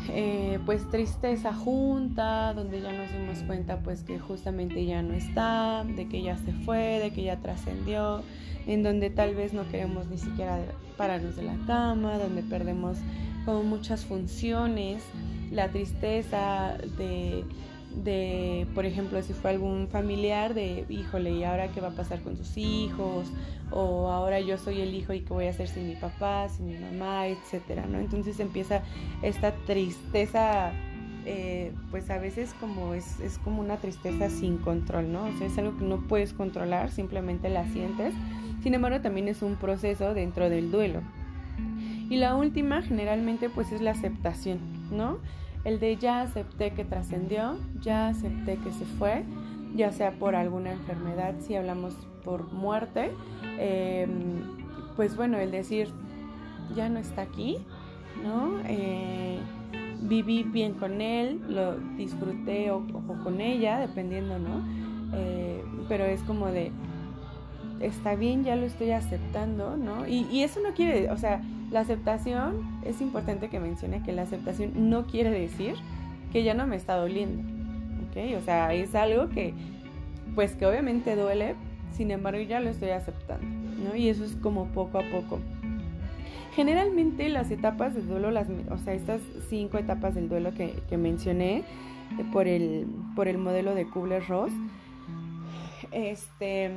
eh, 0.10 0.60
pues 0.66 0.90
tristeza 0.90 1.54
junta, 1.54 2.54
donde 2.54 2.82
ya 2.82 2.92
nos 2.92 3.12
dimos 3.12 3.40
cuenta 3.48 3.80
pues 3.80 4.04
que 4.04 4.20
justamente 4.20 4.86
ya 4.86 5.02
no 5.02 5.14
está, 5.14 5.84
de 5.84 6.08
que 6.08 6.22
ya 6.22 6.38
se 6.38 6.52
fue, 6.52 7.00
de 7.00 7.12
que 7.12 7.24
ya 7.24 7.38
trascendió, 7.38 8.22
en 8.68 8.84
donde 8.84 9.10
tal 9.10 9.36
vez 9.36 9.54
no 9.54 9.68
queremos 9.70 10.08
ni 10.08 10.18
siquiera 10.18 10.60
pararnos 10.98 11.36
de 11.36 11.44
la 11.44 11.56
cama, 11.66 12.18
donde 12.18 12.44
perdemos 12.44 12.98
como 13.46 13.64
muchas 13.64 14.06
funciones, 14.06 15.04
la 15.52 15.70
tristeza 15.70 16.78
de 16.98 17.44
de, 17.96 18.68
por 18.74 18.86
ejemplo, 18.86 19.22
si 19.22 19.34
fue 19.34 19.52
algún 19.52 19.88
familiar, 19.88 20.54
de, 20.54 20.86
híjole, 20.90 21.32
¿y 21.32 21.44
ahora 21.44 21.70
qué 21.70 21.82
va 21.82 21.90
a 21.90 21.96
pasar 21.96 22.22
con 22.22 22.38
sus 22.38 22.58
hijos? 22.58 23.32
O 23.72 24.10
ahora 24.10 24.40
yo 24.40 24.58
soy 24.58 24.82
el 24.82 24.94
hijo 24.94 25.14
y 25.14 25.22
qué 25.22 25.34
voy 25.34 25.48
a 25.48 25.50
hacer 25.52 25.68
sin 25.68 25.88
mi 25.88 25.96
papá, 25.96 26.50
sin 26.50 26.68
mi 26.68 26.78
mamá, 26.78 27.28
etcétera, 27.28 27.86
¿no? 27.86 28.00
Entonces 28.00 28.40
empieza 28.40 28.82
esta 29.22 29.54
tristeza, 29.66 30.72
eh, 31.26 31.74
pues 31.92 32.10
a 32.10 32.18
veces 32.18 32.54
como 32.60 32.94
es, 32.94 33.20
es 33.20 33.38
como 33.40 33.62
una 33.62 33.78
tristeza 33.78 34.30
sin 34.30 34.58
control, 34.58 35.12
¿no? 35.12 35.26
O 35.26 35.38
sea, 35.38 35.48
es 35.48 35.58
algo 35.58 35.78
que 35.78 35.86
no 35.86 36.02
puedes 36.08 36.34
controlar, 36.34 36.92
simplemente 36.92 37.50
la 37.50 37.66
sientes. 37.68 38.14
Sin 38.62 38.74
embargo, 38.74 39.02
también 39.02 39.28
es 39.28 39.42
un 39.42 39.56
proceso 39.56 40.14
dentro 40.14 40.50
del 40.50 40.72
duelo. 40.72 41.02
Y 42.10 42.18
la 42.18 42.36
última, 42.36 42.82
generalmente, 42.82 43.50
pues 43.50 43.72
es 43.72 43.82
la 43.82 43.92
aceptación, 43.92 44.60
¿no? 44.92 45.20
El 45.64 45.80
de 45.80 45.96
ya 45.96 46.22
acepté 46.22 46.72
que 46.72 46.84
trascendió, 46.84 47.58
ya 47.82 48.10
acepté 48.10 48.58
que 48.58 48.72
se 48.72 48.86
fue, 48.86 49.24
ya 49.76 49.92
sea 49.92 50.12
por 50.12 50.36
alguna 50.36 50.72
enfermedad, 50.72 51.36
si 51.40 51.56
hablamos 51.56 51.94
por 52.24 52.52
muerte, 52.52 53.12
em, 53.60 54.10
pues 54.96 55.16
bueno, 55.16 55.38
el 55.38 55.52
decir 55.52 55.90
ya 56.76 56.90
no 56.90 57.00
está 57.00 57.22
aquí, 57.22 57.58
¿no? 58.24 58.60
Eh, 58.66 59.40
viví 60.02 60.44
bien 60.44 60.74
con 60.74 61.02
él, 61.02 61.42
lo 61.48 61.78
disfruté 61.96 62.72
o, 62.72 62.86
con 63.24 63.40
ella, 63.40 63.80
dependiendo, 63.80 64.40
¿no? 64.40 64.66
Eh, 65.14 65.64
pero 65.88 66.04
es 66.04 66.22
como 66.24 66.48
de, 66.48 66.72
está 67.80 68.16
bien, 68.16 68.44
ya 68.44 68.58
lo 68.58 68.66
estoy 68.66 68.92
aceptando, 68.92 69.78
¿no? 69.78 70.08
Y, 70.08 70.28
y 70.30 70.44
eso 70.44 70.60
no 70.60 70.74
quiere, 70.74 71.10
o 71.10 71.18
sea, 71.18 71.42
la 71.74 71.80
aceptación, 71.80 72.62
es 72.86 73.02
importante 73.02 73.50
que 73.50 73.60
mencione 73.60 74.04
que 74.04 74.14
la 74.14 74.22
aceptación 74.22 74.90
no 74.90 75.08
quiere 75.08 75.32
decir 75.32 75.74
que 76.32 76.44
ya 76.44 76.54
no 76.54 76.68
me 76.68 76.76
está 76.76 76.96
doliendo. 76.96 77.42
O 78.38 78.42
sea, 78.42 78.72
es 78.76 78.94
algo 78.94 79.30
que, 79.30 79.56
pues 80.36 80.54
que 80.56 80.68
obviamente 80.68 81.16
duele, 81.16 81.56
sin 81.92 82.12
embargo 82.12 82.40
ya 82.42 82.60
lo 82.60 82.70
estoy 82.70 82.92
aceptando, 82.92 83.48
¿no? 83.84 83.96
Y 83.96 84.08
eso 84.08 84.24
es 84.24 84.36
como 84.36 84.68
poco 84.68 85.00
a 85.00 85.02
poco. 85.10 85.40
Generalmente 86.56 87.28
las 87.30 87.50
etapas 87.50 87.96
del 87.96 88.08
duelo, 88.08 88.30
las, 88.30 88.48
o 88.70 88.78
sea, 88.78 88.94
estas 88.94 89.22
cinco 89.50 89.80
etapas 89.80 90.14
del 90.14 90.30
duelo 90.30 90.52
que, 90.54 90.96
mencioné 90.96 91.58
eh, 91.58 91.64
por, 92.32 92.48
el, 92.48 92.86
por 93.16 93.28
el 93.28 93.40
modelo 93.40 93.74
de 93.74 93.88
Kubler-Ross, 93.88 94.54
este, 95.92 96.70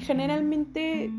generalmente 0.00 1.12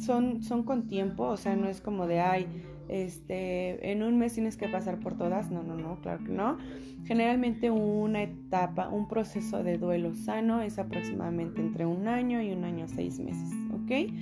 son, 0.00 0.42
son 0.42 0.62
con 0.62 0.86
tiempo, 0.88 1.24
o 1.24 1.36
sea, 1.36 1.56
no 1.56 1.68
es 1.68 1.80
como 1.80 2.06
de, 2.06 2.20
ay, 2.20 2.46
este, 2.88 3.92
en 3.92 4.02
un 4.02 4.18
mes 4.18 4.34
tienes 4.34 4.56
que 4.56 4.68
pasar 4.68 4.98
por 4.98 5.16
todas, 5.16 5.50
no, 5.50 5.62
no, 5.62 5.76
no, 5.76 6.00
claro 6.00 6.24
que 6.24 6.32
no. 6.32 6.58
Generalmente 7.04 7.70
una 7.70 8.22
etapa, 8.22 8.88
un 8.88 9.08
proceso 9.08 9.62
de 9.62 9.78
duelo 9.78 10.14
sano 10.14 10.60
es 10.60 10.78
aproximadamente 10.78 11.60
entre 11.60 11.86
un 11.86 12.08
año 12.08 12.42
y 12.42 12.50
un 12.50 12.64
año 12.64 12.86
seis 12.88 13.18
meses, 13.20 13.50
¿ok? 13.72 14.12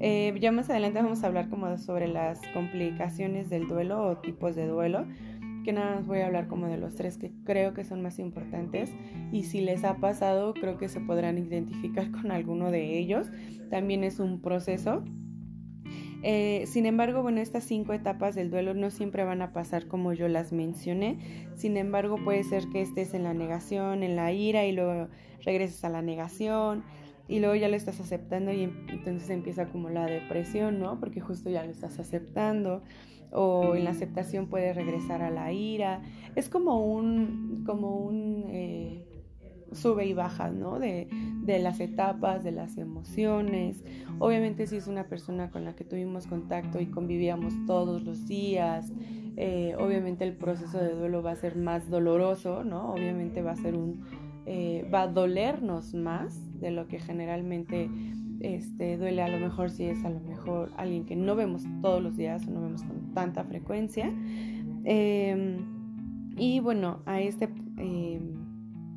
Eh, 0.00 0.36
ya 0.40 0.52
más 0.52 0.70
adelante 0.70 1.02
vamos 1.02 1.24
a 1.24 1.26
hablar 1.26 1.48
como 1.48 1.76
sobre 1.76 2.06
las 2.08 2.40
complicaciones 2.54 3.50
del 3.50 3.66
duelo 3.66 4.06
o 4.06 4.16
tipos 4.16 4.54
de 4.54 4.66
duelo, 4.66 5.04
que 5.68 5.74
nada 5.74 5.96
más 5.96 6.06
voy 6.06 6.20
a 6.20 6.26
hablar 6.26 6.48
como 6.48 6.66
de 6.66 6.78
los 6.78 6.94
tres 6.94 7.18
que 7.18 7.30
creo 7.44 7.74
que 7.74 7.84
son 7.84 8.00
más 8.00 8.18
importantes 8.18 8.90
y 9.32 9.42
si 9.42 9.60
les 9.60 9.84
ha 9.84 9.98
pasado 9.98 10.54
creo 10.54 10.78
que 10.78 10.88
se 10.88 10.98
podrán 10.98 11.36
identificar 11.36 12.10
con 12.10 12.30
alguno 12.30 12.70
de 12.70 12.98
ellos. 12.98 13.26
También 13.68 14.02
es 14.02 14.18
un 14.18 14.40
proceso. 14.40 15.04
Eh, 16.22 16.64
sin 16.66 16.86
embargo, 16.86 17.20
bueno, 17.20 17.42
estas 17.42 17.64
cinco 17.64 17.92
etapas 17.92 18.34
del 18.34 18.50
duelo 18.50 18.72
no 18.72 18.90
siempre 18.90 19.24
van 19.24 19.42
a 19.42 19.52
pasar 19.52 19.88
como 19.88 20.14
yo 20.14 20.26
las 20.26 20.54
mencioné. 20.54 21.18
Sin 21.54 21.76
embargo, 21.76 22.16
puede 22.16 22.44
ser 22.44 22.64
que 22.72 22.80
estés 22.80 23.12
en 23.12 23.24
la 23.24 23.34
negación, 23.34 24.02
en 24.02 24.16
la 24.16 24.32
ira 24.32 24.64
y 24.64 24.72
luego 24.72 25.08
regreses 25.44 25.84
a 25.84 25.90
la 25.90 26.00
negación 26.00 26.82
y 27.28 27.40
luego 27.40 27.56
ya 27.56 27.68
lo 27.68 27.76
estás 27.76 28.00
aceptando 28.00 28.54
y 28.54 28.62
entonces 28.62 29.28
empieza 29.28 29.66
como 29.66 29.90
la 29.90 30.06
depresión, 30.06 30.78
¿no? 30.78 30.98
Porque 30.98 31.20
justo 31.20 31.50
ya 31.50 31.62
lo 31.62 31.70
estás 31.70 31.98
aceptando 31.98 32.82
o 33.32 33.74
en 33.74 33.84
la 33.84 33.90
aceptación 33.90 34.46
puede 34.48 34.72
regresar 34.72 35.22
a 35.22 35.30
la 35.30 35.52
ira. 35.52 36.02
Es 36.34 36.48
como 36.48 36.84
un, 36.84 37.64
como 37.66 37.96
un 37.96 38.44
eh, 38.48 39.04
sube 39.72 40.06
y 40.06 40.14
baja, 40.14 40.50
¿no? 40.50 40.78
De, 40.78 41.08
de, 41.42 41.58
las 41.58 41.80
etapas, 41.80 42.44
de 42.44 42.52
las 42.52 42.78
emociones. 42.78 43.84
Obviamente 44.18 44.66
si 44.66 44.76
es 44.76 44.86
una 44.86 45.08
persona 45.08 45.50
con 45.50 45.64
la 45.64 45.74
que 45.74 45.84
tuvimos 45.84 46.26
contacto 46.26 46.80
y 46.80 46.86
convivíamos 46.86 47.54
todos 47.66 48.02
los 48.02 48.26
días, 48.26 48.92
eh, 49.36 49.76
obviamente 49.78 50.24
el 50.24 50.34
proceso 50.34 50.78
de 50.78 50.94
duelo 50.94 51.22
va 51.22 51.32
a 51.32 51.36
ser 51.36 51.56
más 51.56 51.88
doloroso, 51.90 52.64
¿no? 52.64 52.92
Obviamente 52.92 53.42
va 53.42 53.52
a 53.52 53.56
ser 53.56 53.76
un, 53.76 54.04
eh, 54.46 54.88
va 54.92 55.02
a 55.02 55.06
dolernos 55.06 55.94
más 55.94 56.60
de 56.60 56.70
lo 56.70 56.88
que 56.88 56.98
generalmente 56.98 57.88
este, 58.40 58.96
duele 58.96 59.22
a 59.22 59.28
lo 59.28 59.38
mejor 59.38 59.70
si 59.70 59.84
es 59.84 60.04
a 60.04 60.10
lo 60.10 60.20
mejor 60.20 60.72
alguien 60.76 61.04
que 61.04 61.16
no 61.16 61.36
vemos 61.36 61.64
todos 61.82 62.02
los 62.02 62.16
días 62.16 62.46
o 62.46 62.50
no 62.50 62.62
vemos 62.62 62.82
con 62.82 63.14
tanta 63.14 63.44
frecuencia. 63.44 64.12
Em, 64.84 65.58
y 66.36 66.60
bueno, 66.60 67.02
a, 67.06 67.20
este, 67.20 67.48
em, 67.76 68.34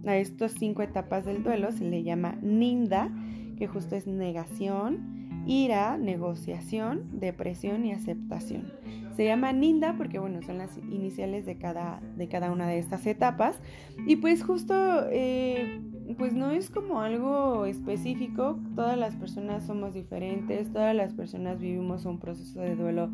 a 0.06 0.18
estas 0.18 0.54
cinco 0.54 0.82
etapas 0.82 1.26
del 1.26 1.44
duelo 1.44 1.72
se 1.72 1.86
le 1.86 2.04
llama 2.04 2.38
NINDA, 2.42 3.12
que 3.58 3.68
justo 3.68 3.96
es 3.96 4.08
negación, 4.08 5.22
ira, 5.46 5.98
negociación, 5.98 7.20
depresión 7.20 7.86
y 7.86 7.94
aceptación. 7.94 8.72
Se 9.16 9.26
llama 9.26 9.52
Ninda 9.52 9.96
porque, 9.98 10.20
bueno, 10.20 10.42
son 10.42 10.58
las 10.58 10.78
iniciales 10.78 11.46
de 11.46 11.58
cada, 11.58 12.02
de 12.16 12.28
cada 12.28 12.52
una 12.52 12.68
de 12.68 12.80
estas 12.80 13.06
etapas. 13.06 13.60
Y 14.08 14.16
pues 14.18 14.44
justo, 14.44 14.74
eh, 15.12 15.82
pues 16.18 16.34
no 16.34 16.52
es 16.52 16.70
como 16.70 17.02
algo 17.02 17.66
específico. 17.66 18.60
Todas 18.76 18.98
las 18.98 19.16
personas 19.16 19.66
somos 19.66 19.94
diferentes, 19.94 20.72
todas 20.72 20.96
las 20.96 21.14
personas 21.14 21.60
vivimos 21.60 22.06
un 22.06 22.20
proceso 22.20 22.62
de 22.62 22.76
duelo 22.76 23.10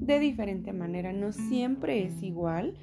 de 0.00 0.18
diferente 0.18 0.72
manera. 0.72 1.12
No 1.12 1.32
siempre 1.32 2.04
es 2.04 2.22
igual. 2.22 2.74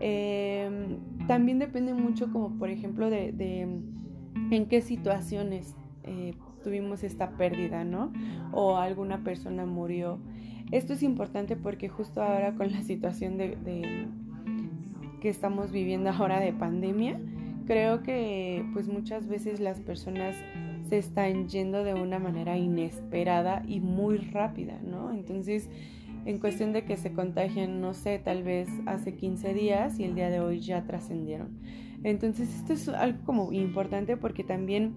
Em, 0.00 0.98
también 1.26 1.58
depende 1.58 1.94
mucho 1.94 2.32
como, 2.32 2.58
por 2.58 2.70
ejemplo, 2.70 3.10
de, 3.10 3.66
en 4.50 4.66
qué 4.66 4.80
situaciones 4.80 5.76
eh, 6.04 6.34
tuvimos 6.64 7.04
esta 7.04 7.30
pérdida, 7.36 7.84
¿no? 7.84 8.12
O 8.52 8.76
alguna 8.76 9.22
persona 9.22 9.66
murió. 9.66 10.18
Esto 10.70 10.94
es 10.94 11.02
importante 11.02 11.54
porque 11.54 11.88
justo 11.88 12.22
ahora 12.22 12.54
con 12.54 12.72
la 12.72 12.82
situación 12.82 13.36
de, 13.36 14.08
que 15.20 15.28
estamos 15.28 15.70
viviendo 15.70 16.10
ahora 16.10 16.40
de 16.40 16.52
pandemia, 16.52 17.20
creo 17.66 18.02
que 18.02 18.64
pues 18.72 18.88
muchas 18.88 19.26
veces 19.26 19.60
las 19.60 19.80
personas 19.80 20.36
se 20.88 20.98
están 20.98 21.48
yendo 21.48 21.84
de 21.84 21.94
una 21.94 22.18
manera 22.18 22.56
inesperada 22.56 23.62
y 23.66 23.80
muy 23.80 24.18
rápida, 24.18 24.78
¿no? 24.82 25.12
Entonces, 25.12 25.68
en 26.24 26.38
cuestión 26.38 26.72
de 26.72 26.84
que 26.84 26.96
se 26.96 27.12
contagian, 27.12 27.80
no 27.80 27.94
sé, 27.94 28.18
tal 28.18 28.42
vez 28.42 28.68
hace 28.86 29.14
15 29.14 29.54
días 29.54 29.98
y 29.98 30.04
el 30.04 30.14
día 30.14 30.30
de 30.30 30.40
hoy 30.40 30.60
ya 30.60 30.84
trascendieron. 30.84 31.58
Entonces, 32.04 32.54
esto 32.54 32.72
es 32.72 32.88
algo 32.88 33.24
como 33.24 33.52
importante 33.52 34.16
porque 34.16 34.44
también 34.44 34.94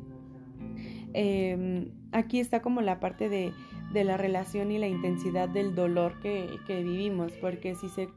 Em, 1.18 1.92
aquí 2.12 2.42
está 2.42 2.62
como 2.62 2.82
la 2.82 3.00
parte 3.00 3.30
de, 3.30 3.54
la 3.94 4.18
relación 4.18 4.70
y 4.72 4.78
la 4.80 4.90
intensidad 4.90 5.48
del 5.48 5.74
dolor 5.74 6.20
que, 6.20 6.60
vivimos, 6.68 7.32
porque 7.40 7.74
si 7.76 7.88
se, 7.88 8.10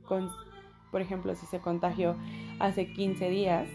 por 0.90 1.00
ejemplo, 1.00 1.36
si 1.36 1.46
se 1.46 1.60
contagió 1.60 2.16
hace 2.58 2.92
15 2.92 3.30
días, 3.30 3.68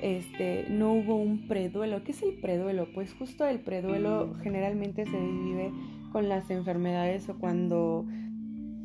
este, 0.00 0.66
no 0.68 0.92
hubo 0.92 1.16
un 1.16 1.46
preduelo. 1.48 2.02
¿Qué 2.04 2.12
es 2.12 2.22
el 2.22 2.34
preduelo? 2.34 2.88
Pues 2.94 3.14
justo 3.14 3.46
el 3.46 3.60
preduelo 3.60 4.34
generalmente 4.42 5.04
se 5.04 5.18
vive 5.18 5.72
con 6.12 6.28
las 6.28 6.50
enfermedades 6.50 7.28
o 7.28 7.38
cuando 7.38 8.04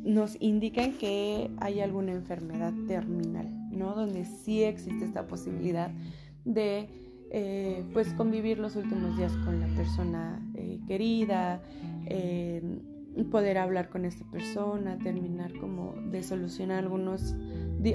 nos 0.04 0.36
indican 0.40 0.92
que 0.92 1.50
hay 1.58 1.80
alguna 1.80 2.12
enfermedad 2.12 2.72
terminal, 2.88 3.48
¿no? 3.70 3.94
Donde 3.94 4.24
sí 4.24 4.62
existe 4.62 5.04
esta 5.04 5.26
posibilidad 5.26 5.90
de 6.44 6.88
eh, 7.30 7.84
pues 7.92 8.12
convivir 8.14 8.58
los 8.58 8.76
últimos 8.76 9.16
días 9.16 9.32
con 9.38 9.60
la 9.60 9.66
persona 9.68 10.42
eh, 10.54 10.80
querida, 10.86 11.62
eh, 12.06 12.62
poder 13.30 13.58
hablar 13.58 13.88
con 13.88 14.04
esta 14.04 14.24
persona, 14.30 14.98
terminar 14.98 15.52
como 15.58 15.94
de 16.10 16.22
solucionar 16.22 16.84
algunos, 16.84 17.34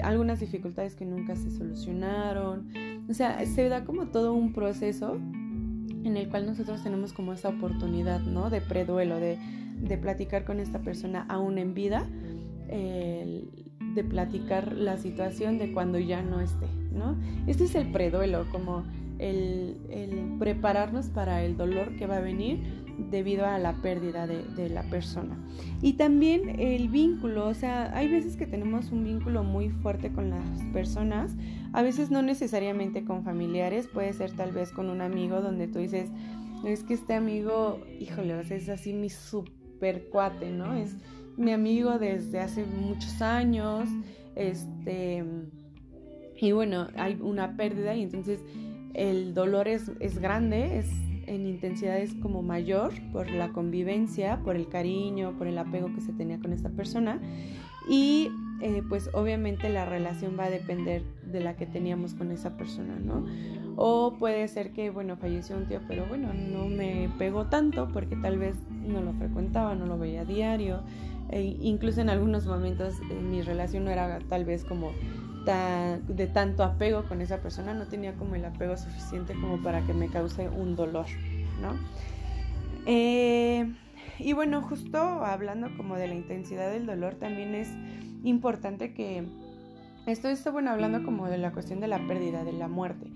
algunas 0.02 0.40
dificultades 0.40 0.94
que 0.94 1.04
nunca 1.04 1.36
se 1.36 1.50
solucionaron. 1.50 2.68
O 3.08 3.14
sea, 3.14 3.44
se 3.46 3.68
da 3.68 3.84
como 3.84 4.08
todo 4.08 4.32
un 4.32 4.52
proceso 4.52 5.16
en 5.16 6.16
el 6.16 6.28
cual 6.28 6.46
nosotros 6.46 6.82
tenemos 6.82 7.12
como 7.12 7.32
esa 7.32 7.48
oportunidad, 7.48 8.20
¿no? 8.20 8.50
De 8.50 8.60
preduelo, 8.60 9.16
de, 9.16 9.38
de 9.80 9.98
platicar 9.98 10.44
con 10.44 10.60
esta 10.60 10.80
persona 10.80 11.26
aún 11.28 11.58
en 11.58 11.74
vida, 11.74 12.06
de 12.68 14.04
platicar 14.04 14.72
la 14.72 14.98
situación 14.98 15.58
de 15.58 15.72
cuando 15.72 15.98
ya 15.98 16.22
no 16.22 16.40
esté, 16.40 16.66
¿no? 16.92 17.16
Este 17.46 17.64
es 17.64 17.74
el 17.74 17.90
preduelo, 17.90 18.46
como 18.52 18.84
el, 19.18 19.76
prepararnos 20.38 21.06
para 21.06 21.42
el 21.42 21.56
dolor 21.56 21.96
que 21.96 22.06
va 22.06 22.18
a 22.18 22.20
venir 22.20 22.77
debido 23.10 23.46
a 23.46 23.58
la 23.58 23.74
pérdida 23.74 24.26
de, 24.26 24.68
la 24.68 24.82
persona. 24.82 25.38
Y 25.80 25.94
también 25.94 26.60
el 26.60 26.88
vínculo, 26.88 27.46
o 27.46 27.54
sea, 27.54 27.96
hay 27.96 28.08
veces 28.08 28.36
que 28.36 28.46
tenemos 28.46 28.90
un 28.90 29.04
vínculo 29.04 29.44
muy 29.44 29.70
fuerte 29.70 30.10
con 30.12 30.30
las 30.30 30.62
personas, 30.72 31.36
a 31.72 31.82
veces 31.82 32.10
no 32.10 32.22
necesariamente 32.22 33.04
con 33.04 33.24
familiares, 33.24 33.86
puede 33.86 34.12
ser 34.12 34.32
tal 34.32 34.52
vez 34.52 34.72
con 34.72 34.90
un 34.90 35.00
amigo 35.00 35.40
donde 35.40 35.68
tú 35.68 35.78
dices, 35.78 36.10
es 36.66 36.82
que 36.82 36.94
este 36.94 37.14
amigo, 37.14 37.80
híjole, 38.00 38.40
es 38.50 38.68
así 38.68 38.92
mi 38.92 39.10
super 39.10 40.08
cuate, 40.10 40.50
¿no? 40.50 40.74
Es 40.74 40.96
mi 41.36 41.52
amigo 41.52 41.98
desde 41.98 42.40
hace 42.40 42.64
muchos 42.64 43.22
años, 43.22 43.88
este, 44.34 45.24
y 46.36 46.52
bueno, 46.52 46.88
hay 46.96 47.16
una 47.20 47.56
pérdida 47.56 47.94
y 47.94 48.02
entonces 48.02 48.40
el 48.94 49.34
dolor 49.34 49.68
es, 49.68 49.92
es 50.00 50.18
grande, 50.18 50.78
es 50.78 50.86
en 51.28 51.46
intensidades 51.46 52.14
como 52.14 52.42
mayor 52.42 52.92
por 53.12 53.30
la 53.30 53.50
convivencia, 53.52 54.40
por 54.42 54.56
el 54.56 54.68
cariño, 54.68 55.34
por 55.38 55.46
el 55.46 55.58
apego 55.58 55.92
que 55.94 56.00
se 56.00 56.12
tenía 56.12 56.38
con 56.38 56.52
esta 56.52 56.70
persona 56.70 57.20
y 57.88 58.30
eh, 58.60 58.82
pues 58.88 59.10
obviamente 59.12 59.68
la 59.68 59.84
relación 59.84 60.36
va 60.38 60.44
a 60.44 60.50
depender 60.50 61.02
de 61.30 61.40
la 61.40 61.56
que 61.56 61.66
teníamos 61.66 62.14
con 62.14 62.32
esa 62.32 62.56
persona, 62.56 62.98
¿no? 62.98 63.24
O 63.76 64.16
puede 64.18 64.48
ser 64.48 64.72
que, 64.72 64.90
bueno, 64.90 65.16
falleció 65.16 65.56
un 65.56 65.66
tío, 65.66 65.80
pero 65.86 66.04
bueno, 66.06 66.34
no 66.34 66.68
me 66.68 67.08
pegó 67.18 67.46
tanto 67.46 67.88
porque 67.92 68.16
tal 68.16 68.38
vez 68.38 68.56
no 68.70 69.00
lo 69.00 69.12
frecuentaba, 69.12 69.76
no 69.76 69.86
lo 69.86 69.96
veía 69.96 70.24
diario, 70.24 70.80
e 71.30 71.56
incluso 71.60 72.00
en 72.00 72.10
algunos 72.10 72.46
momentos 72.46 72.94
eh, 73.10 73.14
mi 73.14 73.42
relación 73.42 73.84
no 73.84 73.90
era 73.90 74.18
tal 74.28 74.44
vez 74.44 74.64
como 74.64 74.90
de 75.52 76.26
tanto 76.26 76.62
apego 76.62 77.04
con 77.04 77.20
esa 77.20 77.40
persona, 77.40 77.74
no 77.74 77.86
tenía 77.86 78.14
como 78.14 78.34
el 78.34 78.44
apego 78.44 78.76
suficiente 78.76 79.34
como 79.34 79.62
para 79.62 79.86
que 79.86 79.94
me 79.94 80.08
cause 80.08 80.48
un 80.48 80.76
dolor, 80.76 81.06
¿no? 81.60 81.74
Eh, 82.86 83.72
y 84.18 84.32
bueno, 84.32 84.62
justo 84.62 84.98
hablando 84.98 85.68
como 85.76 85.96
de 85.96 86.08
la 86.08 86.14
intensidad 86.14 86.70
del 86.70 86.86
dolor, 86.86 87.14
también 87.14 87.54
es 87.54 87.68
importante 88.24 88.92
que 88.92 89.24
esto 90.06 90.52
bueno 90.52 90.70
hablando 90.70 91.02
como 91.02 91.28
de 91.28 91.38
la 91.38 91.52
cuestión 91.52 91.80
de 91.80 91.88
la 91.88 91.98
pérdida, 92.06 92.44
de 92.44 92.52
la 92.52 92.68
muerte. 92.68 93.10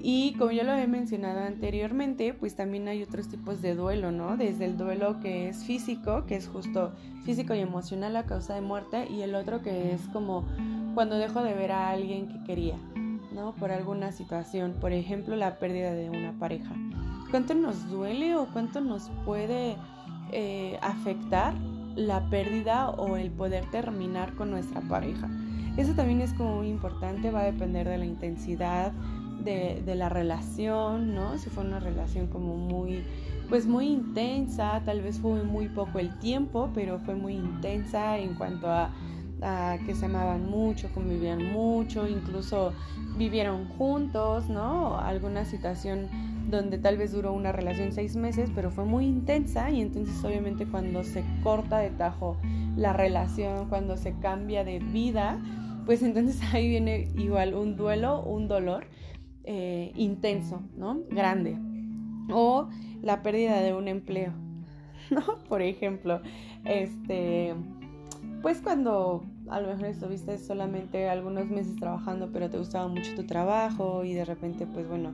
Y 0.00 0.34
como 0.38 0.52
ya 0.52 0.62
lo 0.62 0.74
he 0.74 0.86
mencionado 0.86 1.40
anteriormente, 1.40 2.32
pues 2.32 2.54
también 2.54 2.86
hay 2.86 3.02
otros 3.02 3.28
tipos 3.28 3.60
de 3.60 3.74
duelo, 3.74 4.12
¿no? 4.12 4.36
Desde 4.36 4.64
el 4.64 4.76
duelo 4.76 5.18
que 5.20 5.48
es 5.48 5.64
físico, 5.64 6.24
que 6.26 6.36
es 6.36 6.46
justo 6.46 6.92
físico 7.24 7.54
y 7.54 7.58
emocional 7.58 8.16
a 8.16 8.24
causa 8.24 8.54
de 8.54 8.60
muerte, 8.60 9.08
y 9.10 9.22
el 9.22 9.34
otro 9.34 9.60
que 9.60 9.92
es 9.92 10.02
como 10.12 10.46
cuando 10.98 11.16
dejo 11.16 11.44
de 11.44 11.54
ver 11.54 11.70
a 11.70 11.90
alguien 11.90 12.26
que 12.26 12.42
quería, 12.42 12.76
¿no? 13.32 13.54
Por 13.54 13.70
alguna 13.70 14.10
situación, 14.10 14.74
por 14.80 14.90
ejemplo, 14.90 15.36
la 15.36 15.60
pérdida 15.60 15.92
de 15.92 16.10
una 16.10 16.36
pareja. 16.40 16.74
¿Cuánto 17.30 17.54
nos 17.54 17.88
duele 17.88 18.34
o 18.34 18.48
cuánto 18.52 18.80
nos 18.80 19.08
puede 19.24 19.76
eh, 20.32 20.76
afectar 20.82 21.54
la 21.94 22.28
pérdida 22.30 22.90
o 22.90 23.16
el 23.16 23.30
poder 23.30 23.64
terminar 23.70 24.34
con 24.34 24.50
nuestra 24.50 24.80
pareja? 24.80 25.30
Eso 25.76 25.92
también 25.92 26.20
es 26.20 26.34
como 26.34 26.56
muy 26.56 26.68
importante, 26.68 27.30
va 27.30 27.42
a 27.42 27.44
depender 27.44 27.88
de 27.88 27.98
la 27.98 28.04
intensidad 28.04 28.90
de, 29.44 29.80
de 29.86 29.94
la 29.94 30.08
relación, 30.08 31.14
¿no? 31.14 31.38
Si 31.38 31.48
fue 31.48 31.62
una 31.62 31.78
relación 31.78 32.26
como 32.26 32.56
muy 32.56 33.04
pues 33.48 33.66
muy 33.66 33.86
intensa, 33.86 34.82
tal 34.84 35.00
vez 35.00 35.20
fue 35.20 35.44
muy 35.44 35.68
poco 35.68 36.00
el 36.00 36.18
tiempo, 36.18 36.70
pero 36.74 36.98
fue 36.98 37.14
muy 37.14 37.34
intensa 37.34 38.18
en 38.18 38.34
cuanto 38.34 38.68
a 38.68 38.90
que 39.86 39.94
se 39.94 40.06
amaban 40.06 40.48
mucho, 40.50 40.90
convivían 40.92 41.52
mucho, 41.52 42.08
incluso 42.08 42.72
vivieron 43.16 43.68
juntos, 43.68 44.48
¿no? 44.48 44.98
Alguna 44.98 45.44
situación 45.44 46.08
donde 46.50 46.78
tal 46.78 46.96
vez 46.96 47.12
duró 47.12 47.32
una 47.32 47.52
relación 47.52 47.92
seis 47.92 48.16
meses, 48.16 48.50
pero 48.54 48.70
fue 48.70 48.84
muy 48.84 49.06
intensa 49.06 49.70
y 49.70 49.80
entonces 49.80 50.22
obviamente 50.24 50.66
cuando 50.66 51.04
se 51.04 51.22
corta 51.42 51.78
de 51.78 51.90
tajo 51.90 52.36
la 52.76 52.92
relación, 52.92 53.68
cuando 53.68 53.96
se 53.96 54.14
cambia 54.18 54.64
de 54.64 54.78
vida, 54.78 55.40
pues 55.84 56.02
entonces 56.02 56.40
ahí 56.52 56.68
viene 56.68 57.08
igual 57.16 57.54
un 57.54 57.76
duelo, 57.76 58.22
un 58.22 58.48
dolor 58.48 58.86
eh, 59.44 59.92
intenso, 59.96 60.62
¿no? 60.76 61.00
Grande. 61.10 61.58
O 62.30 62.68
la 63.02 63.22
pérdida 63.22 63.60
de 63.60 63.72
un 63.72 63.88
empleo, 63.88 64.32
¿no? 65.10 65.22
Por 65.48 65.62
ejemplo, 65.62 66.22
este 66.64 67.54
pues 68.42 68.60
cuando 68.60 69.24
a 69.48 69.60
lo 69.60 69.68
mejor 69.68 69.86
estuviste 69.86 70.38
solamente 70.38 71.08
algunos 71.08 71.48
meses 71.48 71.76
trabajando, 71.76 72.30
pero 72.32 72.50
te 72.50 72.58
gustaba 72.58 72.88
mucho 72.88 73.14
tu 73.14 73.24
trabajo 73.24 74.04
y 74.04 74.14
de 74.14 74.24
repente, 74.24 74.66
pues 74.66 74.88
bueno, 74.88 75.12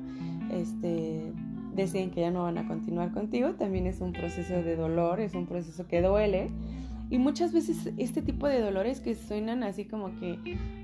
este, 0.51 1.33
deciden 1.75 2.11
que 2.11 2.21
ya 2.23 2.31
no 2.31 2.45
van 2.45 2.59
a 2.59 2.67
continuar 2.67 3.13
contigo, 3.13 3.55
también 3.55 3.87
es 3.87 4.01
un 4.01 4.13
proceso 4.13 4.55
de 4.55 4.77
dolor, 4.77 5.21
es 5.21 5.35
un 5.35 5.47
proceso 5.47 5.87
que 5.87 6.03
duele. 6.03 6.51
Y 7.11 7.19
muchas 7.19 7.53
veces 7.53 7.93
este 7.99 8.23
tipo 8.23 8.49
de 8.49 8.61
dolores 8.61 9.01
que 9.01 9.15
suenan 9.15 9.63
así 9.63 9.85
como 9.85 10.19
que, 10.19 10.39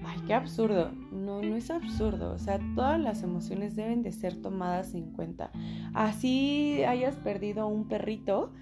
ay, 0.05 0.21
qué 0.27 0.35
absurdo. 0.35 0.91
No, 1.11 1.41
no 1.41 1.57
es 1.57 1.71
absurdo. 1.71 2.35
O 2.35 2.39
sea, 2.39 2.61
todas 2.75 3.01
las 3.01 3.23
emociones 3.23 3.75
deben 3.75 4.03
de 4.03 4.13
ser 4.13 4.37
tomadas 4.37 4.95
en 4.95 5.13
cuenta. 5.13 5.51
Así 5.95 6.85
hayas 6.85 7.17
perdido 7.17 7.67
un 7.67 7.89
perrito, 7.89 8.53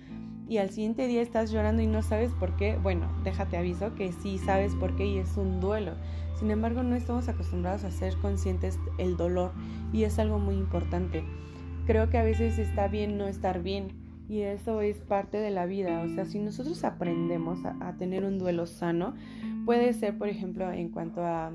y 0.49 0.59
al 0.59 0.71
siguiente 0.71 1.07
día 1.07 1.21
estás 1.21 1.51
llorando 1.51 1.83
y 1.83 1.87
no 1.87 2.03
sabes 2.03 2.33
por 2.33 2.57
qué, 2.57 2.77
bueno, 2.77 3.07
déjate 3.23 3.59
aviso 3.59 3.95
que 3.95 4.13
sí 4.13 4.39
sabes 4.39 4.75
por 4.75 4.97
qué 4.97 5.07
y 5.07 5.19
es 5.19 5.37
un 5.37 5.61
duelo. 5.61 5.93
Sin 6.39 6.51
embargo, 6.51 6.83
no 6.83 6.97
estamos 6.97 7.29
acostumbrados 7.29 7.85
a 7.85 7.91
ser 7.91 8.17
conscientes 8.17 8.79
del 8.97 9.17
dolor 9.17 9.53
y 9.93 10.05
es 10.05 10.19
algo 10.19 10.39
muy 10.39 10.55
importante. 10.55 11.23
Creo 11.87 12.09
que 12.09 12.19
a 12.19 12.23
veces 12.23 12.59
está 12.59 12.89
bien 12.89 13.19
no 13.19 13.27
estar 13.27 13.63
bien 13.63 13.93
y 14.29 14.41
eso 14.41 14.81
es 14.81 14.99
parte 14.99 15.39
de 15.39 15.51
la 15.51 15.67
vida. 15.67 16.01
O 16.01 16.09
sea, 16.09 16.25
si 16.25 16.39
nosotros 16.39 16.83
aprendemos 16.85 17.65
a, 17.65 17.77
a 17.87 17.97
tener 17.97 18.25
un 18.25 18.39
duelo 18.39 18.67
sano, 18.67 19.15
puede 19.67 19.93
ser, 19.93 20.17
por 20.17 20.29
ejemplo, 20.29 20.71
en 20.73 20.89
cuanto 20.91 21.25
a 21.25 21.53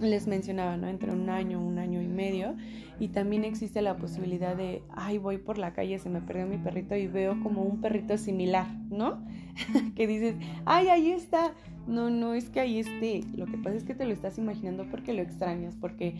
les 0.00 0.26
mencionaba, 0.26 0.76
¿no? 0.76 0.88
Entre 0.88 1.12
un 1.12 1.28
año, 1.30 1.60
un 1.60 1.78
año 1.78 2.02
y 2.02 2.08
medio. 2.08 2.54
Y 3.00 3.08
también 3.08 3.44
existe 3.44 3.82
la 3.82 3.96
posibilidad 3.96 4.56
de, 4.56 4.82
ay, 4.90 5.18
voy 5.18 5.38
por 5.38 5.58
la 5.58 5.72
calle, 5.72 5.98
se 5.98 6.08
me 6.08 6.20
perdió 6.20 6.46
mi 6.46 6.58
perrito 6.58 6.94
y 6.94 7.06
veo 7.06 7.40
como 7.42 7.62
un 7.62 7.80
perrito 7.80 8.16
similar, 8.16 8.66
¿no? 8.90 9.18
que 9.96 10.06
dices, 10.06 10.36
ay, 10.64 10.88
ahí 10.88 11.10
está. 11.10 11.52
No, 11.86 12.10
no 12.10 12.34
es 12.34 12.48
que 12.48 12.60
ahí 12.60 12.78
esté. 12.78 13.24
Lo 13.34 13.46
que 13.46 13.58
pasa 13.58 13.76
es 13.76 13.84
que 13.84 13.94
te 13.94 14.04
lo 14.04 14.12
estás 14.12 14.38
imaginando 14.38 14.86
porque 14.88 15.12
lo 15.12 15.22
extrañas, 15.22 15.74
porque 15.80 16.14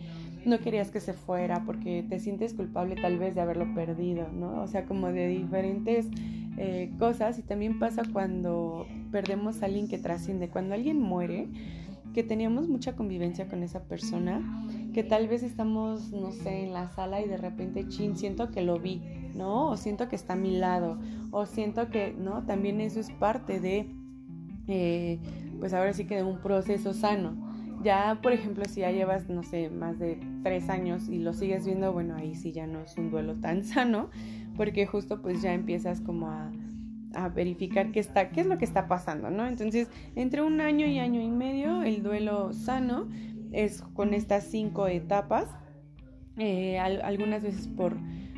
no 0.45 0.59
querías 0.59 0.91
que 0.91 0.99
se 0.99 1.13
fuera, 1.13 1.63
porque 1.65 2.03
te 2.07 2.19
sientes 2.19 2.53
culpable 2.53 2.95
tal 2.95 3.17
vez 3.17 3.33
de 3.33 3.41
haberlo 3.41 3.73
perdido, 3.73 4.27
¿no? 4.33 4.61
O 4.61 4.67
sea, 4.67 4.85
como 4.85 5.07
de 5.07 5.29
diferentes 5.29 6.07
eh, 6.57 6.91
cosas. 6.99 7.39
Y 7.39 7.43
también 7.43 7.79
pasa 7.79 8.03
cuando 8.11 8.87
perdemos 9.11 9.61
a 9.61 9.67
alguien 9.67 9.87
que 9.87 9.97
trasciende. 9.97 10.49
Cuando 10.49 10.73
alguien 10.73 10.99
muere, 10.99 11.47
que 12.13 12.23
teníamos 12.23 12.69
mucha 12.69 12.95
convivencia 12.95 13.47
con 13.47 13.63
esa 13.63 13.83
persona, 13.83 14.41
que 14.93 15.03
tal 15.03 15.27
vez 15.27 15.43
estamos, 15.43 16.11
no 16.11 16.31
sé, 16.31 16.63
en 16.63 16.73
la 16.73 16.89
sala 16.89 17.21
y 17.21 17.27
de 17.27 17.37
repente, 17.37 17.87
chin, 17.87 18.15
siento 18.15 18.51
que 18.51 18.61
lo 18.61 18.79
vi, 18.79 19.01
¿no? 19.35 19.69
O 19.69 19.77
siento 19.77 20.07
que 20.07 20.15
está 20.15 20.33
a 20.33 20.37
mi 20.37 20.57
lado, 20.57 20.99
o 21.31 21.45
siento 21.45 21.89
que, 21.89 22.13
¿no? 22.13 22.43
También 22.45 22.79
eso 22.81 22.99
es 22.99 23.09
parte 23.11 23.59
de, 23.59 23.87
eh, 24.67 25.19
pues 25.59 25.73
ahora 25.73 25.93
sí 25.93 26.05
que 26.05 26.17
de 26.17 26.23
un 26.23 26.39
proceso 26.39 26.93
sano. 26.93 27.51
Ya, 27.83 28.19
por 28.21 28.31
ejemplo, 28.31 28.63
si 28.65 28.81
ya 28.81 28.91
llevas, 28.91 29.27
no 29.27 29.43
sé, 29.43 29.69
más 29.69 29.99
de 29.99 30.17
tres 30.43 30.69
años 30.69 31.09
y 31.09 31.19
lo 31.19 31.33
sigues 31.33 31.65
viendo, 31.65 31.91
bueno, 31.91 32.15
ahí 32.15 32.35
sí 32.35 32.51
ya 32.51 32.67
no 32.67 32.79
es 32.79 32.97
un 32.97 33.09
duelo 33.11 33.35
tan 33.35 33.63
sano, 33.65 34.09
porque 34.55 34.85
justo 34.85 35.21
pues 35.21 35.41
ya 35.41 35.53
empiezas 35.53 35.99
como 35.99 36.27
a 36.29 36.51
a 37.13 37.29
verificar 37.29 37.91
qué, 37.91 37.99
está, 37.99 38.29
qué 38.29 38.41
es 38.41 38.47
lo 38.47 38.57
que 38.57 38.65
está 38.65 38.87
pasando, 38.87 39.29
¿no? 39.29 39.47
Entonces, 39.47 39.89
entre 40.15 40.41
un 40.41 40.61
año 40.61 40.85
y 40.85 40.99
año 40.99 41.21
y 41.21 41.29
medio, 41.29 41.83
el 41.83 42.03
duelo 42.03 42.53
sano 42.53 43.07
es 43.51 43.81
con 43.93 44.13
estas 44.13 44.45
cinco 44.45 44.87
etapas, 44.87 45.47
eh, 46.37 46.79
algunas 46.79 47.43
veces 47.43 47.67
por, 47.67 47.95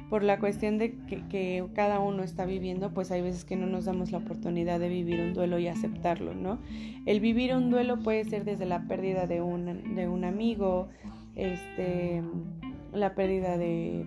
por 0.09 0.23
la 0.23 0.39
cuestión 0.39 0.77
de 0.77 0.95
que, 1.07 1.65
cada 1.73 1.99
uno 1.99 2.23
está 2.23 2.45
viviendo, 2.45 2.93
pues 2.93 3.11
hay 3.11 3.21
veces 3.21 3.45
que 3.45 3.55
no 3.55 3.65
nos 3.65 3.85
damos 3.85 4.11
la 4.11 4.19
oportunidad 4.19 4.79
de 4.79 4.89
vivir 4.89 5.21
un 5.21 5.33
duelo 5.33 5.57
y 5.57 5.67
aceptarlo, 5.67 6.35
¿no? 6.35 6.59
El 7.05 7.19
vivir 7.21 7.55
un 7.55 7.69
duelo 7.69 7.99
puede 7.99 8.25
ser 8.25 8.43
desde 8.43 8.65
la 8.65 8.88
pérdida 8.88 9.25
de 9.25 9.41
un, 9.41 9.95
de 9.95 10.07
un 10.07 10.25
amigo, 10.25 10.89
este, 11.35 12.21
la 12.93 13.15
pérdida 13.15 13.57
de, 13.57 14.05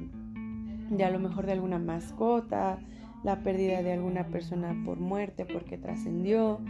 de 0.90 1.04
a 1.04 1.10
lo 1.10 1.18
mejor 1.18 1.46
de 1.46 1.52
alguna 1.52 1.78
mascota, 1.78 2.78
la 3.24 3.42
pérdida 3.42 3.82
de 3.82 3.92
alguna 3.92 4.28
persona 4.28 4.74
por 4.84 4.98
muerte, 4.98 5.44
porque 5.44 5.78
trascendió. 5.78 6.60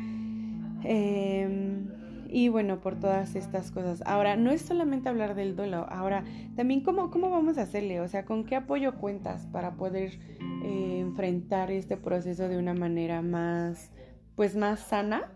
Em, 0.85 1.89
y 2.31 2.49
bueno, 2.49 2.81
por 2.81 3.01
todas 3.01 3.35
estas 3.37 3.71
cosas. 3.71 4.03
Ahora, 4.05 4.37
no 4.37 4.51
es 4.51 4.63
solamente 4.63 5.09
hablar 5.09 5.35
del 5.35 5.57
duelo, 5.57 5.87
ahora 5.89 6.25
también 6.57 6.83
cómo, 6.83 7.11
cómo 7.11 7.31
vamos 7.31 7.57
a 7.59 7.63
hacerle, 7.63 8.01
o 8.01 8.09
sea, 8.09 8.25
con 8.25 8.45
qué 8.45 8.57
apoyo 8.57 8.97
cuentas 8.97 9.47
para 9.47 9.77
poder 9.77 10.19
eh, 10.63 10.99
enfrentar 11.01 11.71
este 11.71 11.97
proceso 11.97 12.49
de 12.49 12.59
una 12.59 12.75
manera 12.75 13.23
más, 13.23 13.91
pues 14.37 14.57
más 14.57 14.81
sana. 14.81 15.33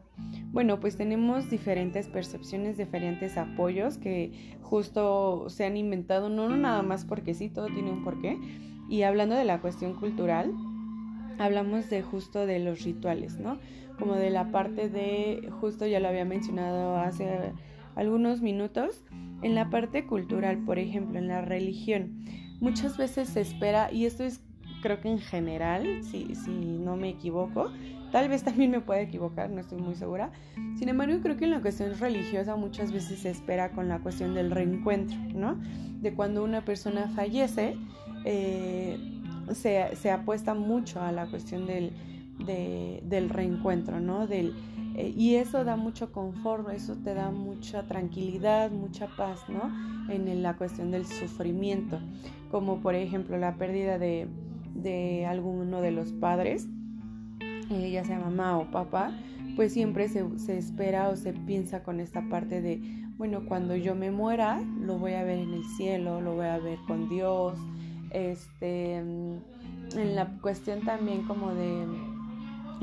Bueno, 0.52 0.78
pues 0.78 0.98
tenemos 0.98 1.48
diferentes 1.48 2.06
percepciones, 2.08 2.76
diferentes 2.76 3.38
apoyos 3.38 3.96
que 3.96 4.58
justo 4.60 5.48
se 5.48 5.64
han 5.64 5.78
inventado, 5.78 6.28
no, 6.28 6.50
no 6.50 6.56
nada 6.58 6.82
más 6.82 7.06
porque 7.06 7.32
sí, 7.32 7.48
todo 7.48 7.66
tiene 7.66 7.90
un 7.90 8.04
porqué. 8.04 8.38
Y 8.90 9.02
hablando 9.04 9.34
de 9.34 9.44
la 9.44 9.62
cuestión 9.62 9.94
cultural, 9.94 10.52
hablamos 11.38 11.90
de 11.90 12.02
justo 12.02 12.46
de 12.46 12.58
los 12.58 12.82
rituales, 12.82 13.38
¿no? 13.38 13.58
Como 13.98 14.14
de 14.14 14.30
la 14.30 14.50
parte 14.50 14.88
de, 14.88 15.48
justo 15.60 15.86
ya 15.86 16.00
lo 16.00 16.08
había 16.08 16.24
mencionado 16.24 16.96
hace 16.96 17.52
algunos 17.94 18.40
minutos, 18.40 19.02
en 19.42 19.54
la 19.54 19.70
parte 19.70 20.06
cultural, 20.06 20.58
por 20.64 20.78
ejemplo, 20.78 21.18
en 21.18 21.28
la 21.28 21.42
religión, 21.42 22.24
muchas 22.60 22.96
veces 22.96 23.28
se 23.28 23.40
espera, 23.40 23.92
y 23.92 24.06
esto 24.06 24.24
es 24.24 24.40
creo 24.82 25.00
que 25.00 25.08
en 25.08 25.18
general, 25.18 26.02
si, 26.02 26.34
si 26.34 26.50
no 26.50 26.96
me 26.96 27.08
equivoco, 27.08 27.70
tal 28.10 28.28
vez 28.28 28.42
también 28.44 28.70
me 28.70 28.80
pueda 28.80 29.00
equivocar, 29.00 29.48
no 29.48 29.60
estoy 29.60 29.80
muy 29.80 29.94
segura, 29.94 30.30
sin 30.76 30.88
embargo 30.90 31.20
creo 31.22 31.36
que 31.36 31.44
en 31.44 31.52
la 31.52 31.60
cuestión 31.60 31.98
religiosa 31.98 32.56
muchas 32.56 32.92
veces 32.92 33.20
se 33.20 33.30
espera 33.30 33.70
con 33.70 33.88
la 33.88 34.00
cuestión 34.00 34.34
del 34.34 34.50
reencuentro, 34.50 35.16
¿no? 35.34 35.58
De 36.00 36.12
cuando 36.12 36.44
una 36.44 36.64
persona 36.64 37.08
fallece, 37.14 37.76
eh, 38.24 38.98
se, 39.52 40.10
apuesta 40.10 40.54
mucho 40.54 41.00
a 41.00 41.12
la 41.12 41.26
cuestión 41.26 41.66
del, 41.66 41.92
del 42.44 43.28
reencuentro, 43.30 44.00
¿no? 44.00 44.26
Del, 44.26 44.54
eh, 44.94 45.12
y 45.16 45.36
eso 45.36 45.64
da 45.64 45.76
mucho 45.76 46.12
confort, 46.12 46.68
eso 46.70 46.96
te 46.96 47.14
da 47.14 47.30
mucha 47.30 47.84
tranquilidad, 47.86 48.70
mucha 48.70 49.06
paz, 49.16 49.40
¿no? 49.48 49.72
En 50.10 50.42
la 50.42 50.56
cuestión 50.56 50.90
del 50.90 51.06
sufrimiento, 51.06 51.98
como 52.50 52.80
por 52.80 52.94
ejemplo 52.94 53.38
la 53.38 53.56
pérdida 53.56 53.98
de, 53.98 54.28
de 54.74 55.26
alguno 55.26 55.80
de 55.80 55.92
los 55.92 56.12
padres, 56.12 56.68
eh, 57.70 57.90
ya 57.90 58.04
sea 58.04 58.18
mamá 58.18 58.58
o 58.58 58.70
papá, 58.70 59.12
pues 59.56 59.72
siempre 59.72 60.08
se, 60.08 60.38
se, 60.38 60.58
espera 60.58 61.08
o 61.08 61.16
se 61.16 61.32
piensa 61.32 61.82
con 61.82 62.00
esta 62.00 62.28
parte 62.28 62.60
de, 62.60 62.80
bueno, 63.16 63.46
cuando 63.46 63.76
yo 63.76 63.94
me 63.94 64.10
muera, 64.10 64.60
lo 64.80 64.98
voy 64.98 65.12
a 65.12 65.24
ver 65.24 65.38
en 65.38 65.54
el 65.54 65.64
cielo, 65.64 66.20
lo 66.20 66.34
voy 66.34 66.46
a 66.46 66.58
ver 66.58 66.78
con 66.86 67.08
Dios, 67.08 67.58
este, 68.12 68.96
en 68.96 69.42
la 70.14 70.26
cuestión 70.40 70.82
también 70.82 71.22
como 71.22 71.54
de 71.54 71.86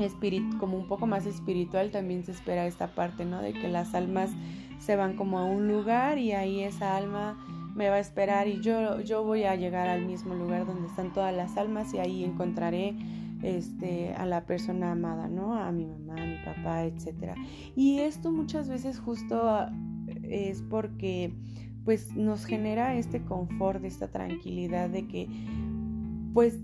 espíritu, 0.04 0.58
como 0.58 0.76
un 0.76 0.86
poco 0.86 1.06
más 1.06 1.26
espiritual, 1.26 1.90
también 1.90 2.24
se 2.24 2.32
espera 2.32 2.66
esta 2.66 2.88
parte, 2.88 3.24
¿no? 3.24 3.40
De 3.40 3.52
que 3.52 3.68
las 3.68 3.94
almas 3.94 4.30
se 4.78 4.96
van 4.96 5.16
como 5.16 5.38
a 5.38 5.44
un 5.44 5.68
lugar 5.68 6.18
y 6.18 6.32
ahí 6.32 6.60
esa 6.60 6.96
alma 6.96 7.38
me 7.74 7.88
va 7.88 7.96
a 7.96 8.00
esperar 8.00 8.48
y 8.48 8.60
yo, 8.60 9.00
yo 9.00 9.24
voy 9.24 9.44
a 9.44 9.54
llegar 9.54 9.88
al 9.88 10.04
mismo 10.04 10.34
lugar 10.34 10.66
donde 10.66 10.88
están 10.88 11.12
todas 11.12 11.34
las 11.34 11.56
almas 11.56 11.92
y 11.94 11.98
ahí 11.98 12.24
encontraré 12.24 12.96
este, 13.42 14.12
a 14.14 14.26
la 14.26 14.44
persona 14.44 14.92
amada, 14.92 15.28
¿no? 15.28 15.54
A 15.54 15.70
mi 15.72 15.86
mamá, 15.86 16.14
a 16.20 16.26
mi 16.26 16.36
papá, 16.44 16.84
etc. 16.84 17.34
Y 17.76 18.00
esto 18.00 18.32
muchas 18.32 18.68
veces 18.68 18.98
justo 18.98 19.66
es 20.22 20.62
porque 20.62 21.32
pues 21.84 22.14
nos 22.14 22.44
genera 22.44 22.94
este 22.96 23.22
confort, 23.22 23.84
esta 23.84 24.10
tranquilidad 24.10 24.90
de 24.90 25.06
que 25.06 25.28
pues 26.34 26.58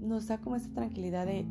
nos 0.00 0.26
da 0.28 0.38
como 0.38 0.56
esta 0.56 0.72
tranquilidad 0.74 1.26
de 1.26 1.46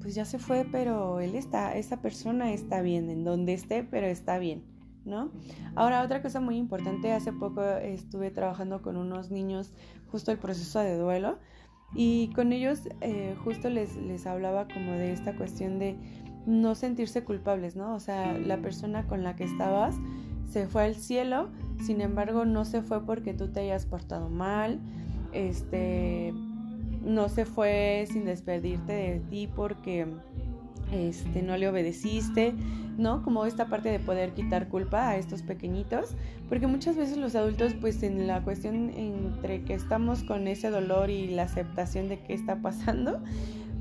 pues 0.00 0.14
ya 0.14 0.24
se 0.24 0.38
fue, 0.38 0.66
pero 0.70 1.20
él 1.20 1.34
está, 1.34 1.76
esa 1.76 2.00
persona 2.00 2.52
está 2.52 2.82
bien, 2.82 3.10
en 3.10 3.24
donde 3.24 3.52
esté, 3.52 3.82
pero 3.82 4.06
está 4.06 4.38
bien, 4.38 4.62
¿no? 5.04 5.32
Ahora, 5.74 6.02
otra 6.02 6.22
cosa 6.22 6.40
muy 6.40 6.56
importante, 6.56 7.12
hace 7.12 7.32
poco 7.32 7.62
estuve 7.64 8.30
trabajando 8.30 8.80
con 8.80 8.96
unos 8.96 9.30
niños 9.30 9.72
justo 10.10 10.30
el 10.30 10.38
proceso 10.38 10.78
de 10.80 10.96
duelo 10.96 11.38
y 11.94 12.28
con 12.34 12.52
ellos 12.52 12.82
eh, 13.00 13.34
justo 13.42 13.70
les, 13.70 13.96
les 13.96 14.26
hablaba 14.26 14.68
como 14.68 14.92
de 14.92 15.12
esta 15.12 15.36
cuestión 15.36 15.78
de 15.78 15.96
no 16.46 16.74
sentirse 16.74 17.24
culpables, 17.24 17.76
¿no? 17.76 17.94
O 17.94 18.00
sea, 18.00 18.38
la 18.38 18.58
persona 18.58 19.06
con 19.06 19.22
la 19.22 19.36
que 19.36 19.44
estabas 19.44 19.96
se 20.48 20.66
fue 20.66 20.84
al 20.84 20.94
cielo, 20.94 21.50
sin 21.84 22.00
embargo 22.00 22.44
no 22.44 22.64
se 22.64 22.82
fue 22.82 23.04
porque 23.04 23.34
tú 23.34 23.48
te 23.48 23.60
hayas 23.60 23.86
portado 23.86 24.28
mal, 24.28 24.80
este, 25.32 26.32
no 27.04 27.28
se 27.28 27.44
fue 27.44 28.06
sin 28.10 28.24
despedirte 28.24 28.92
de 28.92 29.20
ti 29.30 29.48
porque 29.54 30.06
este, 30.92 31.42
no 31.42 31.56
le 31.56 31.68
obedeciste, 31.68 32.54
¿no? 32.96 33.22
Como 33.22 33.44
esta 33.44 33.66
parte 33.66 33.90
de 33.90 33.98
poder 33.98 34.32
quitar 34.32 34.68
culpa 34.68 35.10
a 35.10 35.16
estos 35.16 35.42
pequeñitos, 35.42 36.14
porque 36.48 36.66
muchas 36.66 36.96
veces 36.96 37.16
los 37.18 37.34
adultos, 37.34 37.74
pues 37.80 38.02
en 38.02 38.26
la 38.26 38.42
cuestión 38.42 38.90
entre 38.90 39.62
que 39.62 39.74
estamos 39.74 40.24
con 40.24 40.48
ese 40.48 40.70
dolor 40.70 41.10
y 41.10 41.28
la 41.28 41.44
aceptación 41.44 42.08
de 42.08 42.20
qué 42.20 42.34
está 42.34 42.56
pasando, 42.62 43.20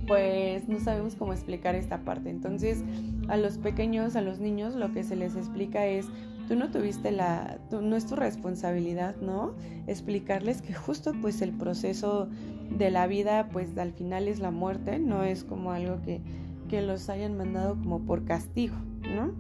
pues 0.08 0.68
no 0.68 0.80
sabemos 0.80 1.16
cómo 1.16 1.34
explicar 1.34 1.76
esta 1.76 2.00
parte. 2.00 2.30
Entonces, 2.30 2.84
a 3.28 3.38
los 3.38 3.58
pequeños, 3.58 4.16
a 4.16 4.22
los 4.22 4.40
niños, 4.40 4.76
lo 4.76 4.92
que 4.92 5.04
se 5.04 5.16
les 5.16 5.36
explica 5.36 5.86
es, 5.86 6.08
tú 6.48 6.56
no 6.56 6.72
tuviste 6.72 7.12
la, 7.12 7.60
no 7.72 7.96
es 7.96 8.06
tu 8.06 8.16
responsabilidad, 8.16 9.16
¿no? 9.22 9.54
Explicarles 9.88 10.62
que 10.62 10.74
justo 10.74 11.14
pues 11.22 11.42
el 11.42 11.52
proceso 11.52 12.30
de 12.70 12.92
la 12.92 13.08
vida, 13.08 13.50
pues 13.52 13.78
al 13.78 13.92
final 13.92 14.28
es 14.28 14.40
la 14.40 14.52
muerte, 14.52 15.00
no 15.00 15.24
es 15.24 15.44
como 15.44 15.72
algo 15.72 16.02
que 16.04 16.22
que 16.68 16.82
los 16.82 17.10
hayan 17.10 17.38
mandado 17.38 17.76
como 17.76 18.00
por 18.00 18.26
castigo, 18.26 18.76
¿no? 19.04 19.32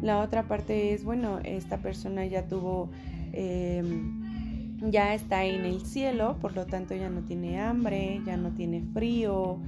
La 0.00 0.20
otra 0.20 0.48
parte 0.48 0.92
es, 0.92 1.04
bueno, 1.04 1.38
esta 1.44 1.78
persona 1.78 2.26
ya 2.26 2.46
tuvo, 2.46 2.90
em, 3.32 4.90
ya 4.90 5.14
está 5.14 5.44
en 5.44 5.64
el 5.64 5.82
cielo, 5.82 6.36
por 6.40 6.54
lo 6.54 6.66
tanto 6.66 6.94
ya 6.94 7.08
no 7.08 7.22
tiene 7.22 7.60
hambre, 7.60 8.20
ya 8.26 8.36
no 8.36 8.50
tiene 8.50 8.82
frío, 8.92 9.58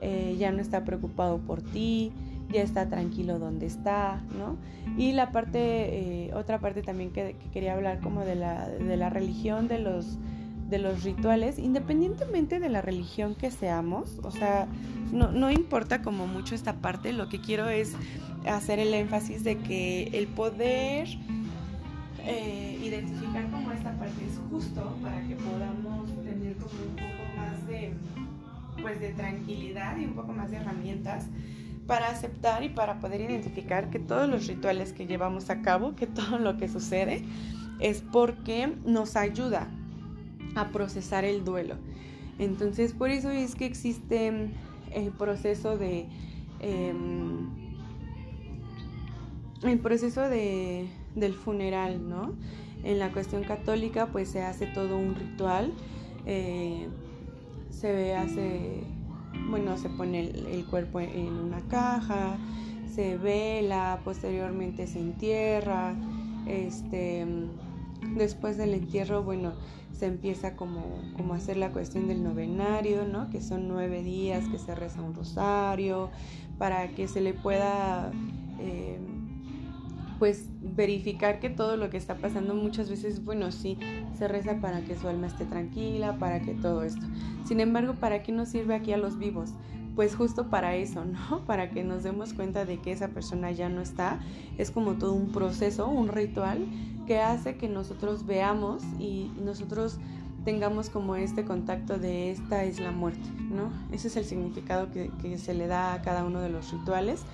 eh, 0.00 0.36
ya 0.38 0.50
no 0.50 0.60
está 0.60 0.84
preocupado 0.84 1.38
por 1.38 1.62
ti, 1.62 2.12
ya 2.52 2.62
está 2.62 2.88
tranquilo 2.88 3.38
donde 3.38 3.66
está, 3.66 4.20
¿no? 4.36 4.56
Y 4.96 5.12
la 5.12 5.32
parte, 5.32 6.26
eh, 6.26 6.34
otra 6.34 6.58
parte 6.60 6.82
también 6.82 7.10
que, 7.10 7.36
que, 7.40 7.50
quería 7.50 7.74
hablar 7.74 8.00
como 8.00 8.20
de 8.24 8.34
la, 8.34 8.68
de 8.68 8.96
la 8.96 9.10
religión, 9.10 9.68
de 9.68 9.78
los 9.78 10.18
de 10.72 10.78
los 10.78 11.04
rituales, 11.04 11.58
independientemente 11.58 12.58
de 12.58 12.70
la 12.70 12.80
religión 12.80 13.34
que 13.34 13.50
seamos, 13.50 14.18
o 14.22 14.30
sea, 14.30 14.66
no, 15.12 15.30
no 15.30 15.50
importa 15.50 16.00
como 16.00 16.26
mucho 16.26 16.54
esta 16.54 16.76
parte, 16.76 17.12
lo 17.12 17.28
que 17.28 17.42
quiero 17.42 17.68
es 17.68 17.92
hacer 18.46 18.78
el 18.78 18.94
énfasis 18.94 19.44
de 19.44 19.58
que 19.58 20.04
el 20.14 20.28
poder 20.28 21.08
eh, 22.24 22.78
identificar 22.82 23.50
como 23.50 23.70
esta 23.70 23.92
parte 23.98 24.24
es 24.24 24.40
justo 24.50 24.96
para 25.02 25.20
que 25.28 25.34
podamos 25.34 26.08
tener 26.24 26.56
como 26.56 26.72
un 26.72 26.96
poco 26.96 27.36
más 27.36 27.66
de, 27.66 27.92
pues 28.80 28.98
de 28.98 29.12
tranquilidad 29.12 29.98
y 29.98 30.06
un 30.06 30.14
poco 30.14 30.32
más 30.32 30.50
de 30.50 30.56
herramientas 30.56 31.26
para 31.86 32.08
aceptar 32.08 32.62
y 32.62 32.68
para 32.68 33.00
poder 33.00 33.20
identificar 33.20 33.90
que 33.90 33.98
todos 33.98 34.28
los 34.28 34.46
rituales 34.46 34.92
que 34.92 35.06
llevamos 35.06 35.50
a 35.50 35.62
cabo, 35.62 35.94
que 35.94 36.06
todo 36.06 36.38
lo 36.38 36.56
que 36.56 36.68
sucede, 36.68 37.24
es 37.80 38.02
porque 38.12 38.72
nos 38.84 39.16
ayuda 39.16 39.68
a 40.54 40.68
procesar 40.68 41.24
el 41.24 41.44
duelo. 41.44 41.76
Entonces, 42.38 42.92
por 42.92 43.10
eso 43.10 43.30
es 43.30 43.54
que 43.54 43.66
existe 43.66 44.50
el 44.92 45.10
proceso 45.12 45.76
de... 45.76 46.06
Em, 46.60 47.62
el 49.62 49.78
proceso 49.78 50.28
de, 50.28 50.88
del 51.14 51.34
funeral, 51.34 52.08
¿no? 52.08 52.34
En 52.84 52.98
la 52.98 53.12
cuestión 53.12 53.44
católica, 53.44 54.06
pues 54.06 54.28
se 54.28 54.42
hace 54.42 54.66
todo 54.66 54.96
un 54.96 55.14
ritual. 55.14 55.72
Eh, 56.26 56.88
se 57.70 58.14
hace, 58.14 58.84
bueno, 59.52 59.76
se 59.76 59.90
pone 59.90 60.30
el, 60.30 60.64
cuerpo 60.64 60.98
en 60.98 61.28
una 61.28 61.60
caja, 61.68 62.38
se 62.90 63.18
vela, 63.18 64.00
posteriormente 64.02 64.86
se 64.86 64.98
entierra, 64.98 65.94
este, 66.46 67.26
después 68.16 68.56
del 68.56 68.72
entierro, 68.72 69.22
bueno, 69.22 69.52
se 69.92 70.06
empieza 70.06 70.56
como, 70.56 70.80
como 71.18 71.34
a 71.34 71.36
hacer 71.36 71.58
la 71.58 71.70
cuestión 71.70 72.08
del 72.08 72.24
novenario, 72.24 73.06
¿no? 73.06 73.28
Que 73.28 73.42
son 73.42 73.68
nueve 73.68 74.02
días 74.02 74.48
que 74.48 74.58
se 74.58 74.74
reza 74.74 75.02
un 75.02 75.12
rosario, 75.14 76.08
para 76.56 76.88
que 76.88 77.06
se 77.06 77.20
le 77.20 77.34
pueda, 77.34 78.10
eh, 78.58 78.98
pues, 80.22 80.44
verificar 80.60 81.40
que 81.40 81.50
todo 81.50 81.76
lo 81.76 81.90
que 81.90 81.96
está 81.96 82.14
pasando 82.14 82.54
muchas 82.54 82.88
veces, 82.88 83.24
bueno, 83.24 83.50
sí, 83.50 83.76
se 84.16 84.28
reza 84.28 84.60
para 84.60 84.82
que 84.82 84.94
su 84.94 85.08
alma 85.08 85.26
esté 85.26 85.44
tranquila, 85.46 86.16
para 86.20 86.38
que 86.38 86.54
todo 86.54 86.84
esto. 86.84 87.04
Sin 87.44 87.58
embargo, 87.58 87.94
¿para 87.94 88.22
qué 88.22 88.30
nos 88.30 88.50
sirve 88.50 88.76
aquí 88.76 88.92
a 88.92 88.98
los 88.98 89.18
vivos? 89.18 89.50
pues 89.96 90.14
justo 90.14 90.48
para 90.48 90.76
eso, 90.76 91.04
¿no? 91.04 91.40
Para 91.46 91.70
que 91.70 91.82
nos 91.82 92.04
demos 92.04 92.34
cuenta 92.34 92.64
de 92.64 92.78
que 92.78 92.92
esa 92.92 93.08
persona 93.08 93.50
ya 93.50 93.68
no 93.68 93.82
está. 93.82 94.20
Es 94.56 94.70
como 94.70 94.94
todo 94.94 95.12
un 95.12 95.32
proceso, 95.32 95.88
un 95.88 96.06
ritual 96.06 96.66
que 97.06 97.20
hace 97.20 97.56
que 97.56 97.68
nosotros 97.68 98.24
veamos 98.24 98.84
y 99.00 99.30
nosotros 99.44 99.98
tengamos 100.44 100.90
como 100.90 101.16
este 101.16 101.44
contacto 101.44 101.98
de 101.98 102.30
esta 102.30 102.64
es 102.64 102.80
la 102.80 102.90
muerte, 102.90 103.28
¿no? 103.50 103.70
Ese 103.92 104.08
es 104.08 104.16
el 104.16 104.24
significado 104.24 104.88
que, 104.90 105.38
se 105.38 105.54
le 105.54 105.66
da 105.66 105.94
a 105.94 106.02
cada 106.02 106.24
uno 106.24 106.40
de 106.40 106.48
los 106.48 106.72
rituales, 106.72 107.24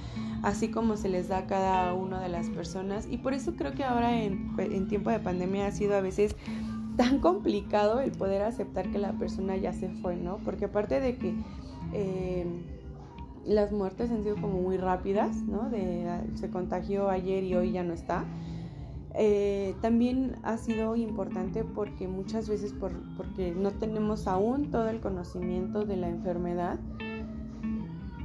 así 0.43 0.71
como 0.71 0.97
se 0.97 1.09
les 1.09 1.29
da 1.29 1.39
a 1.39 1.47
cada 1.47 1.95
una 1.95 2.21
de 2.21 2.29
las 2.29 2.49
personas. 2.51 3.07
Y 3.11 3.19
por 3.19 3.35
eso 3.35 3.55
creo 3.57 3.73
que 3.73 3.85
ahora 3.85 4.23
en, 4.23 4.89
tiempo 4.89 5.11
de 5.11 5.21
pandemia 5.21 5.67
ha 5.67 5.73
sido 5.73 5.97
a 5.97 6.01
veces 6.01 6.37
tan 6.97 7.21
complicado 7.21 8.01
el 8.01 8.13
poder 8.13 8.43
aceptar 8.43 8.91
que 8.91 8.99
la 8.99 9.13
persona 9.13 9.57
ya 9.57 9.73
se 9.73 9.89
fue, 9.89 10.17
¿no? 10.17 10.39
Porque 10.39 10.67
aparte 10.67 11.01
de 11.01 11.17
que... 11.17 11.35
Eh, 11.93 12.47
las 13.47 13.73
muertes 13.73 14.11
han 14.11 14.23
sido 14.23 14.37
como 14.37 14.61
muy 14.61 14.77
rápidas, 14.77 15.37
¿no? 15.37 15.71
Se 16.35 16.51
contagió 16.51 17.09
ayer 17.09 17.45
y 17.45 17.55
hoy 17.55 17.73
ya 17.73 17.83
no 17.83 17.95
está. 17.95 18.27
Eh, 19.21 19.75
también 19.81 20.37
ha 20.45 20.57
sido 20.59 20.95
importante 20.95 21.65
porque 21.65 22.07
muchas 22.07 22.49
veces 22.49 22.73
por, 22.73 22.93
porque 23.17 23.53
no 23.53 23.73
tenemos 23.73 24.29
aún 24.29 24.71
todo 24.71 24.89
el 24.89 25.01
conocimiento 25.01 25.85
de 25.85 25.97
la 25.97 26.09
enfermedad, 26.09 26.79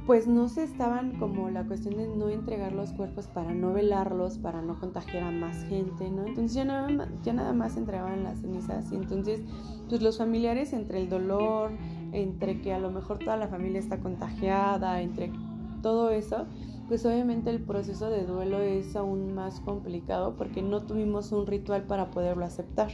pues 0.06 0.28
no 0.28 0.48
se 0.48 0.62
estaban 0.62 1.18
como 1.18 1.50
la 1.50 1.64
cuestión 1.64 1.96
de 1.96 2.06
no 2.06 2.28
entregar 2.28 2.72
los 2.72 2.92
cuerpos 2.92 3.26
para 3.26 3.52
no 3.52 3.72
velarlos, 3.72 4.38
para 4.38 4.62
no 4.62 4.78
contagiar 4.78 5.24
a 5.24 5.32
más 5.32 5.64
gente, 5.64 6.08
¿no? 6.10 6.26
Entonces 6.26 6.54
ya 6.54 6.64
nada, 6.64 7.08
ya 7.24 7.32
nada 7.32 7.52
más 7.52 7.76
entregaban 7.76 8.22
las 8.22 8.38
cenizas 8.38 8.92
y 8.92 8.94
entonces 8.94 9.40
pues 9.88 10.00
los 10.00 10.18
familiares 10.18 10.72
entre 10.74 11.00
el 11.00 11.08
dolor, 11.08 11.72
entre 12.12 12.60
que 12.60 12.72
a 12.72 12.78
lo 12.78 12.92
mejor 12.92 13.18
toda 13.18 13.36
la 13.36 13.48
familia 13.48 13.80
está 13.80 13.98
contagiada, 13.98 15.00
entre 15.02 15.32
todo 15.82 16.10
eso, 16.10 16.46
pues 16.88 17.04
obviamente 17.06 17.50
el 17.50 17.62
proceso 17.62 18.10
de 18.10 18.24
duelo 18.24 18.60
es 18.60 18.94
aún 18.96 19.34
más 19.34 19.60
complicado 19.60 20.36
porque 20.36 20.62
no 20.62 20.82
tuvimos 20.82 21.32
un 21.32 21.46
ritual 21.46 21.84
para 21.84 22.10
poderlo 22.10 22.44
aceptar, 22.44 22.90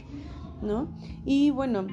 ¿no? 0.61 0.87
Y 1.25 1.51
bueno, 1.51 1.85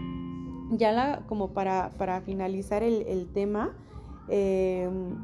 ya 0.71 0.93
la, 0.93 1.25
como 1.27 1.53
para, 1.53 1.93
para 1.99 2.21
finalizar 2.21 2.83
el, 2.83 3.29
tema, 3.33 3.77
em, 4.29 5.17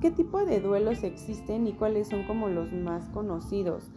¿qué 0.00 0.10
tipo 0.10 0.44
de 0.44 0.60
duelos 0.60 1.02
existen 1.02 1.66
y 1.66 1.72
cuáles 1.72 2.08
son 2.08 2.24
como 2.24 2.48
los 2.48 2.72
más 2.72 3.08
conocidos? 3.08 3.90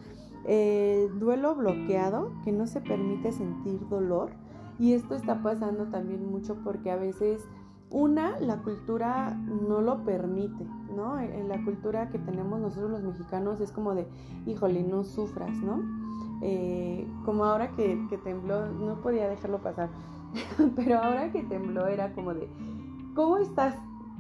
El 0.46 1.20
duelo 1.20 1.56
bloqueado, 1.56 2.32
que 2.44 2.52
no 2.52 2.68
se 2.68 2.82
permite 2.82 3.32
sentir 3.32 3.88
dolor, 3.90 4.32
y 4.78 4.94
esto 4.94 5.16
está 5.16 5.42
pasando 5.42 5.86
también 5.86 6.30
mucho 6.30 6.56
porque 6.64 6.92
a 6.92 6.98
veces 6.98 7.42
una, 7.90 8.40
la 8.40 8.58
cultura 8.58 9.38
no 9.46 9.82
lo 9.82 10.04
permite, 10.04 10.66
¿no? 10.96 11.20
En 11.20 11.48
la 11.48 11.64
cultura 11.64 12.10
que 12.10 12.20
tenemos 12.20 12.60
nosotros 12.60 12.92
los 12.92 13.04
mexicanos 13.04 13.60
es 13.62 13.72
como 13.72 13.94
de, 13.94 14.08
híjole, 14.46 14.84
no 14.84 15.04
sufras, 15.04 15.56
¿no? 15.58 15.82
Eh, 16.42 17.08
como 17.24 17.46
ahora 17.46 17.72
que, 17.72 17.98
tembló, 18.24 18.68
no 18.68 18.96
podía 18.96 19.30
dejarlo 19.30 19.60
pasar, 19.60 19.90
pero 20.76 21.00
ahora 21.00 21.32
que 21.32 21.44
tembló 21.44 21.88
era 21.88 22.14
como 22.14 22.34
de, 22.34 22.50
¿cómo 23.16 23.38
estás? 23.38 23.76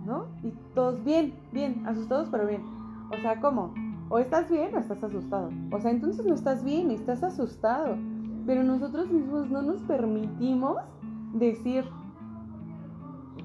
¿No? 0.05 0.25
Y 0.43 0.51
todos 0.75 1.03
bien, 1.03 1.33
bien, 1.51 1.85
asustados 1.87 2.29
pero 2.29 2.45
bien. 2.45 2.63
O 3.11 3.17
sea, 3.21 3.41
¿cómo? 3.41 3.73
O 4.09 4.19
estás 4.19 4.49
bien 4.49 4.75
o 4.75 4.79
estás 4.79 5.03
asustado. 5.03 5.49
O 5.71 5.79
sea, 5.79 5.89
entonces 5.91 6.25
no 6.25 6.35
estás 6.35 6.63
bien, 6.63 6.91
estás 6.91 7.23
asustado. 7.23 7.97
Pero 8.45 8.63
nosotros 8.63 9.09
mismos 9.11 9.49
no 9.49 9.63
nos 9.63 9.81
permitimos 9.81 10.77
decir, 11.33 11.85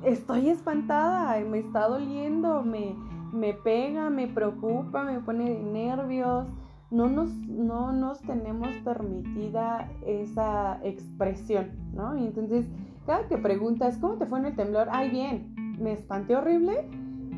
estoy 0.04 0.48
espantada, 0.48 1.38
me 1.44 1.58
está 1.58 1.88
doliendo, 1.88 2.62
me, 2.62 2.94
me 3.32 3.54
pega, 3.54 4.10
me 4.10 4.26
preocupa, 4.26 5.04
me 5.04 5.20
pone 5.20 5.62
nervios. 5.62 6.46
No 6.90 7.08
nos, 7.08 7.30
no 7.46 7.92
nos 7.92 8.20
tenemos 8.20 8.70
permitida 8.84 9.88
esa 10.04 10.80
expresión, 10.82 11.70
¿no? 11.92 12.16
Y 12.16 12.26
entonces, 12.26 12.66
cada 13.06 13.28
que 13.28 13.38
preguntas, 13.38 13.96
¿cómo 13.98 14.14
te 14.14 14.26
fue 14.26 14.40
en 14.40 14.46
el 14.46 14.56
temblor? 14.56 14.88
Ay, 14.90 15.10
bien, 15.10 15.54
me 15.78 15.92
espanté 15.92 16.34
horrible, 16.34 16.88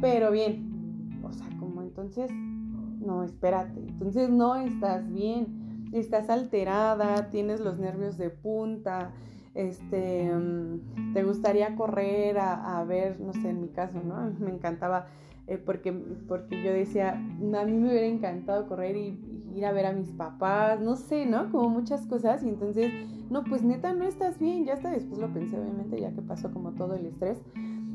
pero 0.01 0.31
bien. 0.31 1.21
O 1.23 1.33
sea, 1.35 1.47
como 1.61 1.83
entonces, 1.83 2.31
no, 2.33 3.25
espérate, 3.25 3.79
entonces 3.81 4.31
no 4.31 4.57
estás 4.57 5.13
bien, 5.13 5.89
estás 5.93 6.31
alterada, 6.31 7.29
tienes 7.29 7.61
los 7.61 7.79
nervios 7.79 8.17
de 8.17 8.31
punta, 8.31 9.13
este, 9.55 10.33
mm, 10.33 11.13
te 11.15 11.23
gustaría 11.25 11.75
correr 11.77 12.39
a, 12.39 12.83
ver, 12.85 13.21
no 13.21 13.33
sé, 13.33 13.51
en 13.51 13.61
mi 13.61 13.69
caso, 13.69 14.01
¿no? 14.03 14.31
Me 14.41 14.51
encantaba, 14.51 15.07
eh, 15.47 15.59
porque, 15.59 15.93
porque 15.93 16.63
yo 16.63 16.73
decía, 16.73 17.15
a 17.15 17.65
mí 17.65 17.73
me 17.73 17.91
hubiera 17.91 18.07
encantado 18.07 18.67
correr 18.67 18.97
y, 18.97 19.19
ir 19.55 19.67
a 19.67 19.73
ver 19.73 19.85
a 19.85 19.93
mis 19.93 20.11
papás, 20.13 20.81
no 20.81 20.97
sé, 20.97 21.27
¿no? 21.27 21.51
Como 21.53 21.69
muchas 21.69 22.07
cosas, 22.07 22.43
y 22.43 22.49
entonces, 22.49 22.91
no, 23.31 23.45
pues 23.45 23.63
neta, 23.63 23.93
no 23.93 24.05
estás 24.05 24.39
bien, 24.39 24.65
ya 24.65 24.73
hasta 24.73 24.91
después 24.91 25.19
lo 25.19 25.31
pensé, 25.31 25.59
obviamente, 25.59 26.01
ya 26.01 26.11
que 26.13 26.23
pasó 26.23 26.51
como 26.51 26.73
todo 26.73 26.95
el 26.95 27.05
estrés 27.05 27.43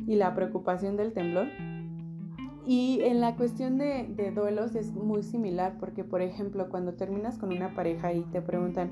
y 0.05 0.15
la 0.15 0.35
preocupación 0.35 0.97
del 0.97 1.13
temblor. 1.13 1.47
Y 2.67 2.99
en 3.03 3.21
la 3.21 3.37
cuestión 3.37 3.77
de, 3.77 4.33
duelos 4.35 4.75
es 4.75 4.93
muy 4.93 5.23
similar, 5.23 5.77
porque 5.79 6.03
por 6.03 6.21
ejemplo, 6.21 6.67
cuando 6.69 6.95
terminas 6.95 7.37
con 7.37 7.53
una 7.53 7.73
pareja 7.73 8.11
y 8.11 8.23
te 8.23 8.41
preguntan, 8.41 8.91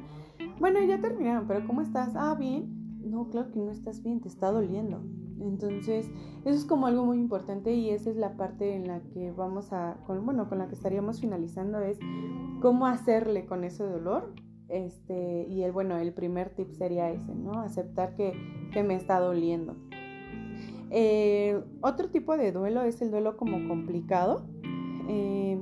bueno, 0.62 0.82
ya 0.82 1.02
terminaron, 1.02 1.46
pero 1.46 1.68
¿cómo 1.68 1.82
estás? 1.82 2.16
Ah, 2.16 2.36
bien. 2.40 3.02
No, 3.04 3.28
claro 3.30 3.52
que 3.52 3.60
no 3.60 3.72
estás 3.72 4.02
bien, 4.02 4.22
te 4.22 4.30
está 4.30 4.50
doliendo. 4.50 5.04
Entonces, 5.42 6.10
eso 6.46 6.58
es 6.58 6.64
como 6.64 6.88
algo 6.88 7.06
muy 7.06 7.18
importante 7.18 7.74
y 7.74 7.90
esa 7.90 8.10
es 8.10 8.16
la 8.16 8.38
parte 8.38 8.76
en 8.76 8.88
la 8.88 9.02
que 9.14 9.34
vamos 9.34 9.74
a, 9.74 9.98
bueno, 10.08 10.48
con 10.48 10.60
la 10.60 10.70
que 10.70 10.76
estaríamos 10.76 11.20
finalizando 11.20 11.80
es 11.80 12.00
cómo 12.62 12.88
hacerle 12.88 13.46
con 13.46 13.66
ese 13.66 13.84
dolor. 13.84 14.34
Este, 14.70 15.48
y 15.50 15.64
el, 15.64 15.74
bueno, 15.74 15.98
el 15.98 16.14
primer 16.14 16.50
tip 16.56 16.72
sería 16.72 17.12
ese, 17.12 17.36
¿no? 17.36 17.60
Aceptar 17.60 18.16
que, 18.16 18.34
que 18.72 18.84
me 18.84 18.96
está 18.96 19.20
doliendo. 19.20 19.76
Eh, 20.92 21.62
otro 21.82 22.10
tipo 22.10 22.38
de 22.38 22.52
duelo 22.52 22.82
es 22.84 23.02
el 23.02 23.12
duelo 23.12 23.38
como 23.38 23.68
complicado. 23.68 24.44
Eh, 25.08 25.62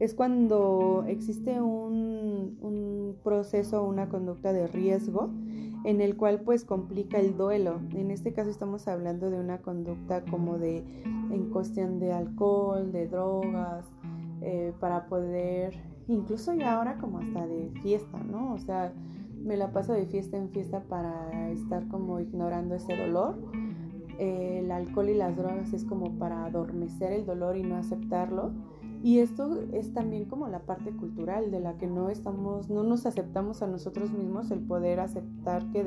es 0.00 0.14
cuando 0.14 1.04
existe 1.06 1.60
un, 1.60 3.16
proceso, 3.22 3.84
una 3.84 4.10
conducta 4.10 4.52
de 4.52 4.66
riesgo 4.66 5.30
en 5.84 6.02
el 6.02 6.16
cual 6.16 6.40
pues 6.40 6.64
complica 6.64 7.18
el 7.18 7.36
duelo. 7.36 7.80
En 7.94 8.10
este 8.10 8.34
caso 8.34 8.50
estamos 8.50 8.86
hablando 8.86 9.30
de 9.30 9.38
una 9.38 9.62
conducta 9.62 10.24
como 10.24 10.58
de 10.58 10.84
en 11.04 11.50
cuestión 11.50 12.00
de 12.00 12.12
alcohol, 12.12 12.92
de 12.92 13.08
drogas, 13.08 13.86
eh, 14.42 14.74
para 14.78 15.06
poder, 15.06 15.74
incluso 16.06 16.52
ya 16.52 16.74
ahora 16.74 16.98
como 16.98 17.18
hasta 17.18 17.46
de 17.46 17.70
fiesta, 17.82 18.18
¿no? 18.18 18.52
O 18.52 18.58
sea, 18.58 18.92
me 19.42 19.56
la 19.56 19.72
paso 19.72 19.92
de 19.92 20.06
fiesta 20.06 20.36
en 20.36 20.50
fiesta 20.50 20.82
para 20.84 21.50
estar 21.50 21.86
como 21.88 22.20
ignorando 22.20 22.74
ese 22.74 22.96
dolor. 22.96 23.36
El 24.18 24.70
alcohol 24.70 25.08
y 25.08 25.14
las 25.14 25.36
drogas 25.36 25.72
es 25.72 25.84
como 25.84 26.18
para 26.18 26.44
adormecer 26.44 27.12
el 27.12 27.26
dolor 27.26 27.56
y 27.56 27.62
no 27.62 27.76
aceptarlo. 27.76 28.52
Y 29.02 29.18
esto 29.18 29.60
es 29.72 29.92
también 29.92 30.24
como 30.24 30.48
la 30.48 30.60
parte 30.60 30.90
cultural 30.90 31.50
de 31.50 31.60
la 31.60 31.76
que 31.76 31.86
no 31.86 32.08
estamos, 32.08 32.70
no 32.70 32.82
nos 32.84 33.04
aceptamos 33.04 33.62
a 33.62 33.66
nosotros 33.66 34.10
mismos 34.12 34.50
el 34.50 34.60
poder 34.60 34.98
aceptar 34.98 35.70
que 35.72 35.80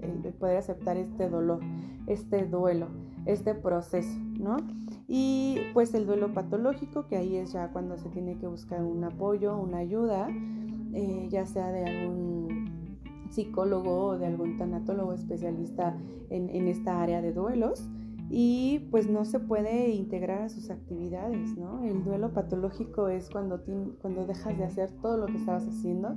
el 0.00 0.32
poder 0.34 0.56
aceptar 0.56 0.96
este 0.96 1.28
dolor, 1.28 1.60
este 2.08 2.44
duelo, 2.46 2.88
este 3.26 3.54
proceso, 3.54 4.18
¿no? 4.40 4.56
Y 5.06 5.58
pues 5.72 5.94
el 5.94 6.04
duelo 6.04 6.34
patológico, 6.34 7.06
que 7.06 7.16
ahí 7.16 7.36
es 7.36 7.52
ya 7.52 7.68
cuando 7.68 7.96
se 7.96 8.08
tiene 8.08 8.38
que 8.38 8.48
buscar 8.48 8.82
un 8.82 9.04
apoyo, 9.04 9.56
una 9.56 9.78
ayuda, 9.78 10.28
eh, 10.92 11.28
ya 11.30 11.46
sea 11.46 11.70
de 11.70 11.84
algún 11.84 12.33
psicólogo 13.30 14.06
o 14.06 14.18
de 14.18 14.26
algún 14.26 14.56
tanatólogo 14.58 15.12
especialista 15.12 15.96
en, 16.30 16.50
en 16.50 16.68
esta 16.68 17.02
área 17.02 17.22
de 17.22 17.32
duelos 17.32 17.88
y 18.30 18.88
pues 18.90 19.08
no 19.08 19.24
se 19.24 19.38
puede 19.38 19.90
integrar 19.90 20.42
a 20.42 20.48
sus 20.48 20.70
actividades, 20.70 21.56
¿no? 21.56 21.84
El 21.84 22.04
duelo 22.04 22.32
patológico 22.32 23.08
es 23.08 23.28
cuando, 23.30 23.62
cuando 24.00 24.26
dejas 24.26 24.56
de 24.56 24.64
hacer 24.64 24.90
todo 25.02 25.18
lo 25.18 25.26
que 25.26 25.36
estabas 25.36 25.68
haciendo 25.68 26.16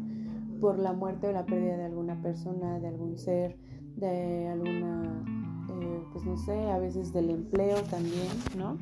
por 0.61 0.79
la 0.79 0.93
muerte 0.93 1.27
o 1.27 1.31
la 1.31 1.45
pérdida 1.45 1.77
de 1.77 1.85
alguna 1.85 2.21
persona, 2.21 2.79
de 2.79 2.87
algún 2.87 3.17
ser, 3.17 3.57
de 3.97 4.47
alguna, 4.47 5.23
eh, 5.69 6.03
pues 6.13 6.25
no 6.25 6.37
sé, 6.37 6.71
a 6.71 6.79
veces 6.79 7.13
del 7.13 7.29
empleo 7.29 7.81
también, 7.83 8.27
¿no? 8.57 8.77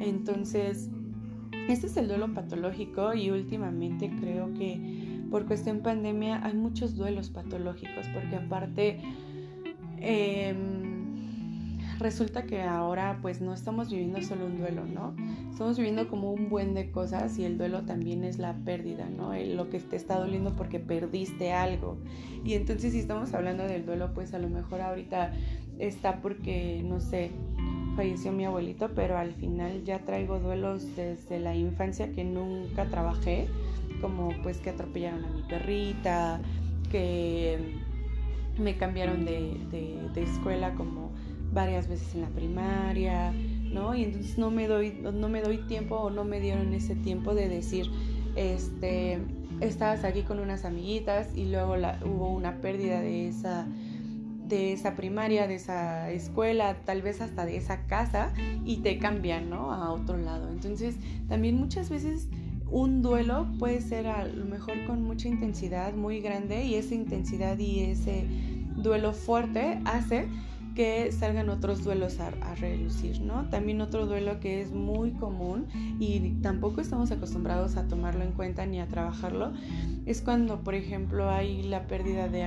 Entonces, 0.00 0.90
este 1.68 1.86
es 1.86 1.96
el 1.96 2.08
duelo 2.08 2.32
patológico 2.34 3.14
y 3.14 3.30
últimamente 3.30 4.10
creo 4.20 4.52
que 4.54 5.03
por 5.34 5.46
cuestión 5.46 5.80
pandemia 5.80 6.46
hay 6.46 6.54
muchos 6.54 6.94
duelos 6.94 7.28
patológicos 7.28 8.06
porque 8.14 8.36
aparte... 8.36 9.00
Eh, 9.98 10.54
resulta 11.98 12.44
que 12.44 12.62
ahora 12.62 13.18
pues 13.20 13.40
no 13.40 13.52
estamos 13.52 13.90
viviendo 13.90 14.22
solo 14.22 14.46
un 14.46 14.58
duelo, 14.58 14.84
¿no? 14.84 15.16
Estamos 15.50 15.76
viviendo 15.76 16.06
como 16.06 16.32
un 16.32 16.48
buen 16.50 16.72
de 16.74 16.92
cosas 16.92 17.36
y 17.38 17.44
el 17.44 17.58
duelo 17.58 17.82
también 17.82 18.22
es 18.22 18.38
la 18.38 18.54
pérdida, 18.64 19.08
¿no? 19.08 19.32
lo 19.34 19.70
que 19.70 19.80
te 19.80 19.96
está 19.96 20.18
doliendo 20.20 20.54
porque 20.54 20.78
perdiste 20.78 21.52
algo. 21.52 21.98
Y 22.44 22.54
entonces 22.54 22.92
si 22.92 23.00
estamos 23.00 23.34
hablando 23.34 23.64
del 23.64 23.84
duelo, 23.84 24.14
pues 24.14 24.34
a 24.34 24.38
lo 24.38 24.48
mejor 24.48 24.82
ahorita 24.82 25.32
está 25.80 26.20
porque, 26.20 26.80
no 26.84 27.00
sé, 27.00 27.32
falleció 27.96 28.30
mi 28.30 28.44
abuelito, 28.44 28.90
pero 28.94 29.18
al 29.18 29.32
final 29.32 29.82
ya 29.82 29.98
traigo 30.00 30.38
duelos 30.38 30.94
desde 30.94 31.40
la 31.40 31.56
infancia 31.56 32.12
que 32.12 32.22
nunca 32.22 32.86
trabajé, 32.86 33.48
como 34.04 34.34
pues 34.42 34.58
que 34.58 34.68
atropellaron 34.68 35.24
a 35.24 35.28
mi 35.30 35.40
perrita, 35.44 36.38
que 36.90 37.58
me 38.58 38.76
cambiaron 38.76 39.24
de, 39.24 39.56
de, 40.12 40.22
escuela 40.22 40.74
como 40.74 41.10
varias 41.54 41.88
veces 41.88 42.14
en 42.14 42.20
la 42.20 42.28
primaria, 42.28 43.32
¿no? 43.32 43.94
Y 43.94 44.04
entonces 44.04 44.36
no 44.36 44.50
me 44.50 44.68
doy, 44.68 44.92
no 45.00 45.30
me 45.30 45.40
doy 45.40 45.56
tiempo 45.56 45.96
o 45.96 46.10
no 46.10 46.22
me 46.22 46.38
dieron 46.38 46.74
ese 46.74 46.96
tiempo 46.96 47.34
de 47.34 47.48
decir, 47.48 47.86
este, 48.36 49.20
estabas 49.60 50.04
aquí 50.04 50.20
con 50.20 50.38
unas 50.38 50.66
amiguitas 50.66 51.34
y 51.34 51.46
luego 51.46 51.74
hubo 52.04 52.28
una 52.28 52.60
pérdida 52.60 53.00
de 53.00 53.28
esa 53.28 53.66
de 54.46 54.74
esa 54.74 54.96
primaria, 54.96 55.48
de 55.48 55.54
esa 55.54 56.10
escuela, 56.10 56.76
tal 56.84 57.00
vez 57.00 57.22
hasta 57.22 57.46
de 57.46 57.56
esa 57.56 57.86
casa 57.86 58.34
y 58.66 58.76
te 58.82 58.98
cambian, 58.98 59.48
¿no? 59.48 59.72
A 59.72 59.90
otro 59.90 60.18
lado. 60.18 60.50
Entonces, 60.50 60.96
también 61.26 61.56
muchas 61.56 61.88
veces 61.88 62.28
un 62.70 63.02
duelo 63.02 63.46
puede 63.58 63.80
ser 63.80 64.06
a 64.06 64.26
lo 64.26 64.44
mejor 64.44 64.84
con 64.86 65.02
mucha 65.02 65.28
intensidad, 65.28 65.94
muy 65.94 66.20
grande 66.20 66.64
y 66.64 66.74
esa 66.74 66.94
intensidad 66.94 67.58
y 67.58 67.80
ese 67.80 68.24
duelo 68.76 69.12
fuerte 69.12 69.80
hace 69.84 70.28
que 70.74 71.12
salgan 71.12 71.50
otros 71.50 71.84
duelos 71.84 72.18
a, 72.18 72.30
relucir, 72.56 73.20
¿no? 73.20 73.48
También 73.48 73.80
otro 73.80 74.06
duelo 74.06 74.40
que 74.40 74.60
es 74.60 74.72
muy 74.72 75.12
común 75.12 75.66
y 76.00 76.30
tampoco 76.42 76.80
estamos 76.80 77.10
acostumbrados 77.10 77.76
a 77.76 77.86
tomarlo 77.86 78.24
en 78.24 78.32
cuenta 78.32 78.66
ni 78.66 78.80
a 78.80 78.88
trabajarlo 78.88 79.52
es 80.06 80.20
cuando, 80.20 80.60
por 80.60 80.74
ejemplo, 80.74 81.30
hay 81.30 81.62
la 81.62 81.86
pérdida 81.86 82.28
de 82.28 82.42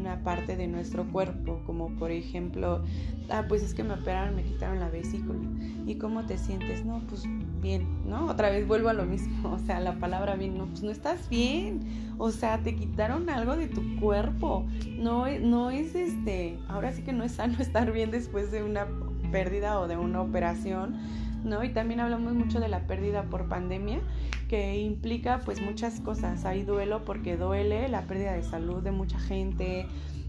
alguna 0.00 0.24
parte 0.24 0.56
de 0.56 0.66
nuestro 0.66 1.04
cuerpo, 1.04 1.60
como 1.66 1.90
por 1.96 2.10
ejemplo, 2.10 2.82
ah, 3.28 3.44
pues 3.48 3.62
es 3.62 3.74
que 3.74 3.84
me 3.84 3.94
operaron, 3.94 4.34
me 4.34 4.42
quitaron 4.42 4.80
la 4.80 4.88
vesícula. 4.88 5.38
¿Y 5.86 5.96
cómo 5.96 6.24
te 6.24 6.38
sientes? 6.38 6.84
No, 6.86 7.02
pues 7.06 7.24
bien, 7.60 7.86
¿no? 8.08 8.26
Otra 8.26 8.48
vez 8.48 8.66
vuelvo 8.66 8.88
a 8.88 8.94
lo 8.94 9.04
mismo, 9.04 9.52
o 9.52 9.58
sea, 9.58 9.78
la 9.80 9.98
palabra 9.98 10.36
bien, 10.36 10.56
no, 10.56 10.66
pues 10.66 10.82
no 10.82 10.90
estás 10.90 11.28
bien, 11.28 11.80
o 12.16 12.30
sea, 12.30 12.62
te 12.62 12.74
quitaron 12.74 13.28
algo 13.28 13.56
de 13.56 13.68
tu 13.68 13.82
cuerpo, 14.00 14.64
no, 14.96 15.26
no 15.40 15.70
es 15.70 15.94
este, 15.94 16.58
ahora 16.68 16.92
sí 16.92 17.02
que 17.02 17.12
no 17.12 17.24
es 17.24 17.32
sano 17.32 17.56
estar 17.60 17.92
bien 17.92 18.10
después 18.10 18.50
de 18.50 18.62
una 18.62 18.86
pérdida 19.30 19.78
o 19.80 19.86
de 19.86 19.98
una 19.98 20.22
operación 20.22 20.96
¿no? 21.44 21.64
Y 21.64 21.70
también 21.70 22.00
hablamos 22.00 22.34
mucho 22.34 22.60
de 22.60 22.68
la 22.68 22.86
pérdida 22.86 23.24
por 23.24 23.48
pandemia, 23.48 24.00
que 24.48 24.80
implica 24.80 25.40
pues 25.44 25.60
muchas 25.60 26.00
cosas. 26.00 26.44
Hay 26.44 26.62
duelo 26.62 27.04
porque 27.04 27.36
duele, 27.36 27.88
la 27.88 28.02
pérdida 28.02 28.32
de 28.32 28.42
salud 28.42 28.82
de 28.82 28.90
mucha 28.90 29.18
gente, 29.18 29.86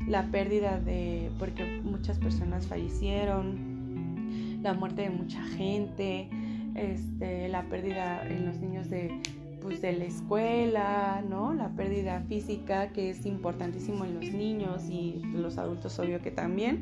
la 0.07 0.27
pérdida 0.31 0.79
de, 0.79 1.31
porque 1.39 1.81
muchas 1.83 2.19
personas 2.19 2.67
fallecieron, 2.67 4.59
la 4.61 4.73
muerte 4.73 5.03
de 5.03 5.09
mucha 5.09 5.43
gente, 5.43 6.29
este, 6.75 7.49
la 7.49 7.63
pérdida 7.63 8.27
en 8.27 8.45
los 8.45 8.57
niños 8.59 8.89
de, 8.89 9.19
pues, 9.61 9.81
de 9.81 9.93
la 9.93 10.05
escuela, 10.05 11.23
¿no? 11.27 11.53
La 11.53 11.69
pérdida 11.69 12.21
física 12.27 12.89
que 12.89 13.09
es 13.11 13.25
importantísimo 13.25 14.05
en 14.05 14.15
los 14.15 14.31
niños 14.33 14.89
y 14.89 15.21
los 15.33 15.57
adultos 15.57 15.97
obvio 15.99 16.21
que 16.21 16.31
también, 16.31 16.81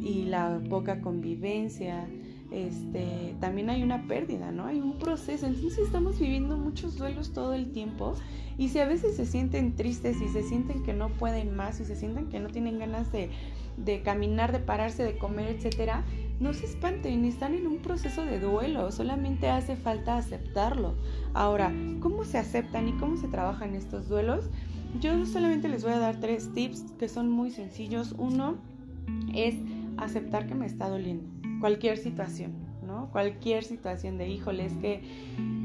y 0.00 0.24
la 0.24 0.60
poca 0.68 1.00
convivencia, 1.00 2.06
este, 2.50 3.36
también 3.40 3.70
hay 3.70 3.82
una 3.82 4.06
pérdida, 4.06 4.50
¿no? 4.50 4.66
Hay 4.66 4.80
un 4.80 4.98
proceso. 4.98 5.46
Entonces 5.46 5.78
estamos 5.78 6.18
viviendo 6.18 6.56
muchos 6.56 6.96
duelos 6.96 7.32
todo 7.32 7.54
el 7.54 7.70
tiempo 7.70 8.14
y 8.58 8.68
si 8.68 8.78
a 8.78 8.86
veces 8.86 9.16
se 9.16 9.24
sienten 9.24 9.76
tristes 9.76 10.20
y 10.20 10.28
se 10.28 10.42
sienten 10.42 10.82
que 10.82 10.92
no 10.92 11.08
pueden 11.08 11.54
más 11.54 11.80
y 11.80 11.84
se 11.84 11.96
sienten 11.96 12.28
que 12.28 12.40
no 12.40 12.48
tienen 12.48 12.78
ganas 12.78 13.12
de, 13.12 13.30
de 13.76 14.02
caminar, 14.02 14.52
de 14.52 14.58
pararse, 14.58 15.04
de 15.04 15.16
comer, 15.16 15.48
etcétera, 15.48 16.04
no 16.40 16.52
se 16.52 16.66
espanten, 16.66 17.24
están 17.24 17.54
en 17.54 17.66
un 17.66 17.78
proceso 17.78 18.24
de 18.24 18.40
duelo, 18.40 18.90
solamente 18.92 19.48
hace 19.48 19.76
falta 19.76 20.16
aceptarlo. 20.16 20.94
Ahora, 21.34 21.72
¿cómo 22.00 22.24
se 22.24 22.38
aceptan 22.38 22.88
y 22.88 22.92
cómo 22.92 23.16
se 23.16 23.28
trabajan 23.28 23.74
estos 23.74 24.08
duelos? 24.08 24.50
Yo 25.00 25.24
solamente 25.24 25.68
les 25.68 25.84
voy 25.84 25.92
a 25.92 25.98
dar 25.98 26.18
tres 26.20 26.52
tips 26.52 26.92
que 26.98 27.08
son 27.08 27.30
muy 27.30 27.50
sencillos. 27.50 28.14
Uno 28.18 28.56
es 29.34 29.54
aceptar 29.96 30.46
que 30.46 30.54
me 30.54 30.66
está 30.66 30.88
doliendo 30.88 31.39
cualquier 31.60 31.98
situación, 31.98 32.52
¿no? 32.84 33.10
Cualquier 33.12 33.62
situación 33.64 34.18
de, 34.18 34.28
híjole, 34.28 34.66
es 34.66 34.74
que 34.74 35.02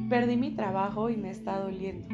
perdí 0.09 0.37
mi 0.37 0.51
trabajo 0.51 1.09
y 1.09 1.17
me 1.17 1.31
está 1.31 1.59
doliendo, 1.59 2.07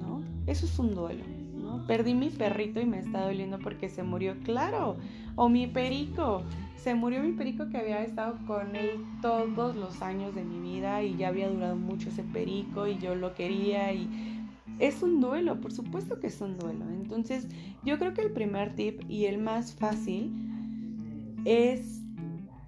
¿no? 0.00 0.22
Eso 0.46 0.66
es 0.66 0.78
un 0.78 0.94
duelo, 0.94 1.24
¿no? 1.54 1.86
Perdí 1.86 2.14
mi 2.14 2.30
perrito 2.30 2.80
y 2.80 2.86
me 2.86 2.98
está 2.98 3.24
doliendo 3.24 3.58
porque 3.58 3.88
se 3.88 4.02
murió, 4.02 4.36
claro, 4.42 4.96
o 5.36 5.48
mi 5.48 5.66
perico, 5.66 6.42
se 6.76 6.94
murió 6.94 7.22
mi 7.22 7.32
perico 7.32 7.68
que 7.68 7.78
había 7.78 8.02
estado 8.02 8.38
con 8.46 8.74
él 8.74 8.90
todos 9.20 9.76
los 9.76 10.02
años 10.02 10.34
de 10.34 10.42
mi 10.42 10.58
vida 10.58 11.02
y 11.02 11.16
ya 11.16 11.28
había 11.28 11.48
durado 11.48 11.76
mucho 11.76 12.08
ese 12.08 12.24
perico 12.24 12.88
y 12.88 12.98
yo 12.98 13.14
lo 13.14 13.34
quería 13.34 13.92
y 13.92 14.08
es 14.78 15.02
un 15.02 15.20
duelo, 15.20 15.60
por 15.60 15.72
supuesto 15.72 16.18
que 16.18 16.26
es 16.26 16.40
un 16.40 16.58
duelo. 16.58 16.84
Entonces, 16.90 17.46
yo 17.84 17.98
creo 17.98 18.14
que 18.14 18.22
el 18.22 18.32
primer 18.32 18.74
tip 18.74 19.02
y 19.08 19.26
el 19.26 19.38
más 19.38 19.74
fácil 19.74 20.32
es 21.44 22.01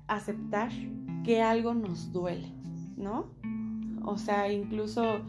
aceptar 0.07 0.71
que 1.25 1.43
algo 1.43 1.75
nos 1.75 2.13
duele, 2.13 2.53
¿no? 2.97 3.27
O 4.05 4.19
sea, 4.19 4.53
incluso 4.53 5.23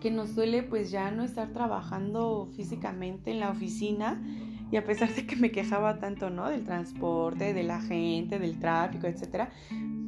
que 0.00 0.10
nos 0.10 0.34
duele 0.34 0.62
pues 0.62 0.90
ya 0.90 1.10
no 1.10 1.24
estar 1.24 1.52
trabajando 1.52 2.48
físicamente 2.56 3.30
en 3.30 3.40
la 3.40 3.50
oficina 3.50 4.22
y 4.70 4.76
a 4.76 4.84
pesar 4.84 5.14
de 5.14 5.26
que 5.26 5.36
me 5.36 5.50
quejaba 5.50 5.98
tanto, 5.98 6.30
¿no? 6.30 6.48
Del 6.48 6.64
transporte, 6.64 7.54
de 7.54 7.62
la 7.62 7.80
gente, 7.80 8.38
del 8.38 8.58
tráfico, 8.58 9.06
etcétera. 9.06 9.50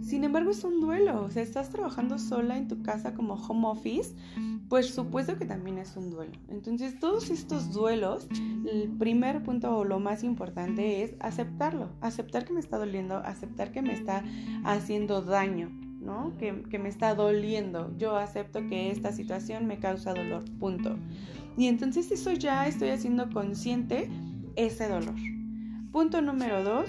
Sin 0.02 0.24
embargo, 0.24 0.50
es 0.50 0.64
un 0.64 0.80
duelo. 0.80 1.24
O 1.24 1.30
sea, 1.30 1.42
estás 1.42 1.70
trabajando 1.70 2.18
sola 2.18 2.56
en 2.56 2.68
tu 2.68 2.82
casa 2.82 3.14
como 3.14 3.34
home 3.34 3.68
office, 3.68 4.14
pues 4.68 4.94
supuesto 4.94 5.36
que 5.36 5.44
también 5.44 5.78
es 5.78 5.96
un 5.96 6.10
duelo. 6.10 6.32
Entonces, 6.48 6.98
todos 6.98 7.30
estos 7.30 7.72
duelos, 7.72 8.28
el 8.70 8.88
primer 8.98 9.42
punto 9.42 9.76
o 9.76 9.84
lo 9.84 10.00
más 10.00 10.24
importante 10.24 11.02
es 11.02 11.14
aceptarlo. 11.20 11.90
Aceptar 12.00 12.44
que 12.44 12.52
me 12.52 12.60
está 12.60 12.78
doliendo, 12.78 13.18
aceptar 13.18 13.72
que 13.72 13.82
me 13.82 13.92
está 13.92 14.24
haciendo 14.64 15.22
daño. 15.22 15.70
¿no? 16.00 16.34
Que, 16.38 16.62
que, 16.62 16.78
me 16.78 16.88
está 16.88 17.14
doliendo. 17.14 17.94
Yo 17.98 18.16
acepto 18.16 18.66
que 18.68 18.90
esta 18.90 19.12
situación 19.12 19.66
me 19.66 19.78
causa 19.78 20.14
dolor, 20.14 20.44
punto. 20.58 20.96
Y 21.58 21.66
entonces 21.66 22.10
eso 22.10 22.32
ya 22.32 22.66
estoy 22.66 22.88
haciendo 22.88 23.28
consciente 23.28 24.10
ese 24.56 24.88
dolor. 24.88 25.14
Punto 25.92 26.22
número 26.22 26.64
dos, 26.64 26.88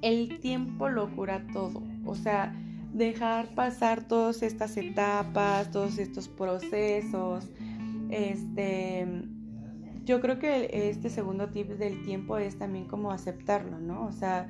el 0.00 0.40
tiempo 0.40 0.88
lo 0.88 1.14
cura 1.14 1.46
todo. 1.52 1.91
O 2.04 2.14
sea, 2.14 2.54
dejar 2.92 3.54
pasar 3.54 4.04
todas 4.04 4.42
estas 4.42 4.76
etapas, 4.76 5.70
todos 5.70 5.98
estos 5.98 6.28
procesos. 6.28 7.48
Este, 8.10 9.06
yo 10.04 10.20
creo 10.20 10.38
que 10.38 10.90
este 10.90 11.08
segundo 11.08 11.48
tip 11.48 11.68
del 11.68 12.02
tiempo 12.02 12.36
es 12.38 12.58
también 12.58 12.86
como 12.86 13.12
aceptarlo, 13.12 13.78
¿no? 13.78 14.06
O 14.06 14.12
sea, 14.12 14.48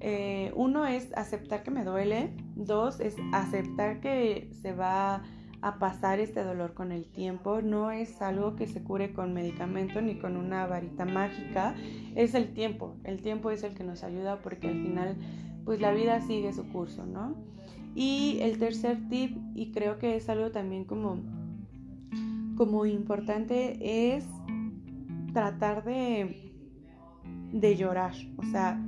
eh, 0.00 0.52
uno 0.56 0.86
es 0.86 1.12
aceptar 1.16 1.62
que 1.62 1.70
me 1.70 1.84
duele, 1.84 2.34
dos 2.54 3.00
es 3.00 3.16
aceptar 3.32 4.00
que 4.00 4.50
se 4.60 4.72
va 4.72 5.22
a 5.62 5.78
pasar 5.78 6.20
este 6.20 6.42
dolor 6.42 6.74
con 6.74 6.92
el 6.92 7.06
tiempo. 7.06 7.62
No 7.62 7.90
es 7.90 8.20
algo 8.22 8.56
que 8.56 8.66
se 8.66 8.82
cure 8.82 9.12
con 9.12 9.32
medicamento 9.32 10.00
ni 10.00 10.16
con 10.16 10.36
una 10.36 10.66
varita 10.66 11.04
mágica. 11.04 11.74
Es 12.14 12.34
el 12.34 12.52
tiempo. 12.52 12.96
El 13.04 13.22
tiempo 13.22 13.50
es 13.50 13.62
el 13.62 13.74
que 13.74 13.84
nos 13.84 14.02
ayuda 14.04 14.40
porque 14.42 14.68
al 14.68 14.82
final 14.82 15.16
pues 15.66 15.80
la 15.80 15.92
vida 15.92 16.20
sigue 16.22 16.54
su 16.54 16.66
curso, 16.68 17.04
¿no? 17.04 17.34
Y 17.94 18.38
el 18.40 18.58
tercer 18.58 19.08
tip, 19.10 19.36
y 19.54 19.72
creo 19.72 19.98
que 19.98 20.16
es 20.16 20.28
algo 20.30 20.50
también 20.50 20.84
como, 20.84 21.18
como 22.56 22.86
importante, 22.86 24.14
es 24.14 24.24
tratar 25.34 25.84
de, 25.84 26.52
de 27.52 27.76
llorar. 27.76 28.14
O 28.36 28.44
sea, 28.44 28.80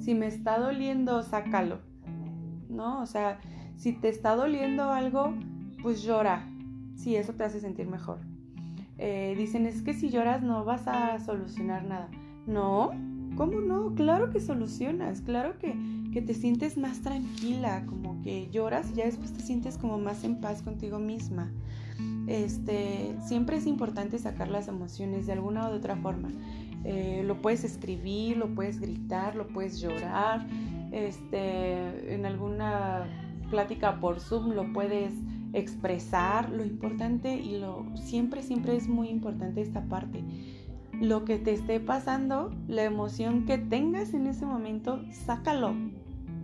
si 0.00 0.14
me 0.14 0.26
está 0.26 0.58
doliendo, 0.58 1.22
sácalo, 1.22 1.80
¿no? 2.68 3.02
O 3.02 3.06
sea, 3.06 3.40
si 3.76 3.92
te 3.92 4.08
está 4.08 4.34
doliendo 4.34 4.90
algo, 4.90 5.34
pues 5.82 6.02
llora, 6.02 6.48
si 6.94 7.16
eso 7.16 7.34
te 7.34 7.44
hace 7.44 7.60
sentir 7.60 7.86
mejor. 7.86 8.20
Eh, 8.98 9.34
dicen, 9.36 9.66
es 9.66 9.82
que 9.82 9.92
si 9.92 10.08
lloras 10.08 10.42
no 10.42 10.64
vas 10.64 10.86
a 10.86 11.18
solucionar 11.18 11.84
nada. 11.84 12.08
No, 12.46 12.90
¿cómo 13.36 13.60
no? 13.60 13.94
Claro 13.94 14.30
que 14.30 14.40
solucionas, 14.40 15.20
claro 15.20 15.58
que, 15.58 15.74
que 16.12 16.22
te 16.22 16.34
sientes 16.34 16.76
más 16.76 17.00
tranquila, 17.00 17.84
como 17.86 18.20
que 18.22 18.48
lloras 18.50 18.90
y 18.90 18.96
ya 18.96 19.06
después 19.06 19.32
te 19.32 19.40
sientes 19.40 19.78
como 19.78 19.98
más 19.98 20.24
en 20.24 20.40
paz 20.40 20.62
contigo 20.62 20.98
misma. 20.98 21.50
Este, 22.26 23.16
siempre 23.26 23.56
es 23.56 23.66
importante 23.66 24.18
sacar 24.18 24.48
las 24.48 24.68
emociones 24.68 25.26
de 25.26 25.32
alguna 25.32 25.66
o 25.66 25.70
de 25.70 25.78
otra 25.78 25.96
forma. 25.96 26.30
Eh, 26.84 27.22
lo 27.26 27.40
puedes 27.40 27.64
escribir, 27.64 28.36
lo 28.36 28.54
puedes 28.54 28.80
gritar, 28.80 29.34
lo 29.34 29.48
puedes 29.48 29.80
llorar. 29.80 30.46
Este, 30.92 32.14
en 32.14 32.26
alguna 32.26 33.06
plática 33.50 33.98
por 34.00 34.20
Zoom 34.20 34.52
lo 34.52 34.72
puedes 34.72 35.12
expresar 35.54 36.50
lo 36.50 36.64
importante 36.64 37.34
y 37.36 37.58
lo 37.58 37.86
siempre, 37.96 38.42
siempre 38.42 38.76
es 38.76 38.88
muy 38.88 39.08
importante 39.08 39.60
esta 39.60 39.82
parte. 39.84 40.22
Lo 41.02 41.24
que 41.24 41.36
te 41.36 41.52
esté 41.52 41.80
pasando, 41.80 42.52
la 42.68 42.84
emoción 42.84 43.44
que 43.44 43.58
tengas 43.58 44.14
en 44.14 44.28
ese 44.28 44.46
momento, 44.46 45.02
sácalo, 45.10 45.74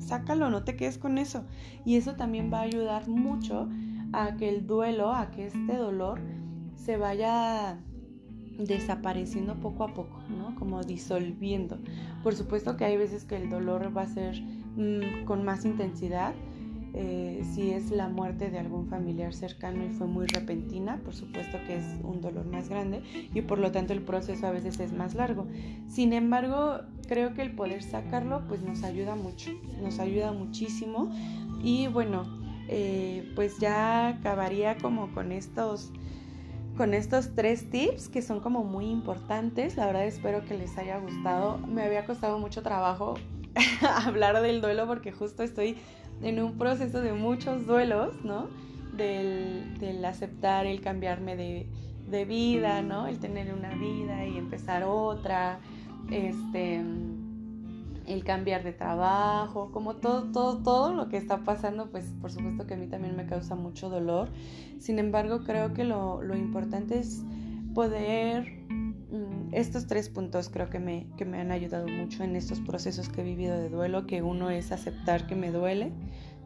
sácalo, 0.01 0.51
no 0.51 0.65
te 0.65 0.75
quedes 0.75 0.99
con 0.99 1.17
eso. 1.17 1.45
Y 1.85 1.95
eso 1.95 2.17
también 2.17 2.53
va 2.53 2.59
a 2.59 2.63
ayudar 2.63 3.07
mucho 3.07 3.69
a 4.13 4.35
que 4.35 4.49
el 4.49 4.67
duelo, 4.67 5.15
a 5.15 5.31
que 5.31 5.47
este 5.47 5.77
dolor 5.77 6.19
se 6.75 6.97
vaya 6.97 7.79
desapareciendo 8.59 9.55
poco 9.61 9.85
a 9.85 9.95
poco, 9.95 10.19
¿no? 10.29 10.57
Como 10.57 10.83
disolviendo. 10.83 11.79
Por 12.25 12.35
supuesto 12.35 12.77
que 12.77 12.85
hay 12.85 12.97
veces 12.97 13.25
que 13.25 13.37
el 13.37 13.51
dolor 13.51 13.97
va 13.97 14.03
a 14.03 14.07
ser 14.07 14.43
mm, 14.43 15.25
con 15.25 15.45
más 15.45 15.67
intensidad. 15.67 16.35
Eh, 16.95 17.43
si 17.55 17.71
es 17.71 17.91
la 17.91 18.09
muerte 18.09 18.51
de 18.51 18.59
algún 18.59 18.89
familiar 18.89 19.35
cercano 19.35 19.85
y 19.85 19.91
fue 19.91 20.07
muy 20.07 20.27
repentina, 20.27 21.01
por 21.05 21.15
supuesto 21.15 21.59
que 21.67 21.77
es 21.77 21.85
un 22.03 22.21
dolor 22.21 22.47
más 22.47 22.69
grande 22.69 23.03
y 23.35 23.43
por 23.43 23.59
lo 23.59 23.71
tanto 23.71 23.93
el 23.93 24.03
proceso 24.03 24.47
a 24.47 24.51
veces 24.51 24.81
es 24.81 24.93
más 24.93 25.15
largo. 25.15 25.47
Sin 25.89 26.13
embargo, 26.13 26.81
creo 27.07 27.35
que 27.35 27.43
el 27.43 27.55
poder 27.55 27.83
sacarlo 27.83 28.43
pues 28.49 28.63
nos 28.63 28.83
ayuda 28.85 29.15
mucho, 29.15 29.51
nos 29.83 29.99
ayuda 29.99 30.33
muchísimo 30.33 31.11
y 31.63 31.89
bueno, 31.89 32.25
eh, 32.69 33.31
pues 33.35 33.59
ya 33.59 34.09
acabaría 34.09 34.79
como 34.79 35.13
con 35.13 35.33
estos 35.33 35.93
con 36.77 36.95
estos 36.95 37.35
tres 37.35 37.71
tips 37.71 38.09
que 38.09 38.23
son 38.23 38.39
como 38.39 38.63
muy 38.63 38.87
importantes. 38.87 39.77
La 39.77 39.87
verdad 39.87 40.07
espero 40.07 40.45
que 40.45 40.57
les 40.57 40.79
haya 40.79 40.99
gustado. 40.99 41.59
Me 41.59 41.83
había 41.83 42.07
costado 42.07 42.39
mucho 42.39 42.63
trabajo 42.63 43.15
hablar 44.07 44.41
del 44.43 44.61
duelo 44.61 44.87
porque 44.87 45.11
justo 45.11 45.43
estoy 45.43 45.77
en 46.23 46.41
un 46.41 46.59
proceso 46.59 47.01
de 47.01 47.13
muchos 47.13 47.67
duelos, 47.67 48.25
¿no? 48.25 48.49
Del, 48.97 50.05
aceptar 50.05 50.67
el 50.67 50.81
cambiarme 50.81 51.37
de, 51.37 51.67
de, 52.11 52.25
vida, 52.25 52.83
¿no? 52.83 53.07
El 53.07 53.19
tener 53.19 53.55
una 53.55 53.75
vida 53.75 54.27
y 54.27 54.37
empezar 54.37 54.85
otra. 54.85 55.61
Este 56.11 56.83
el 58.09 58.25
cambiar 58.25 58.65
de 58.65 58.73
trabajo, 58.73 59.71
como 59.71 59.97
todo, 59.97 60.33
todo, 60.33 60.63
todo 60.63 60.95
lo 60.95 61.09
que 61.09 61.19
está 61.19 61.45
pasando, 61.45 61.91
pues 61.91 62.07
por 62.21 62.33
supuesto 62.33 62.67
que 62.67 62.75
a 62.75 62.77
mí 62.77 62.87
también 62.87 63.15
me 63.17 63.27
causa 63.27 63.55
mucho 63.55 63.91
dolor. 63.91 64.31
Sin 64.79 64.99
embargo, 64.99 65.45
creo 65.45 65.75
que 65.75 65.85
lo, 65.85 66.23
importante 66.35 66.99
es 66.99 67.23
poder, 67.75 68.58
estos 69.53 69.87
tres 69.87 70.11
puntos 70.11 70.51
creo 70.51 70.69
que 70.69 70.79
me, 70.79 71.07
que 71.17 71.25
me 71.25 71.41
han 71.41 71.51
ayudado 71.51 71.89
mucho 71.89 72.25
en 72.25 72.37
estos 72.37 72.61
procesos 72.61 73.09
que 73.09 73.23
he 73.23 73.25
vivido 73.25 73.59
de 73.59 73.71
duelo, 73.71 74.07
que 74.07 74.23
uno 74.23 74.51
es 74.51 74.71
aceptar 74.71 75.27
que 75.27 75.35
me 75.35 75.51
duele, 75.51 75.93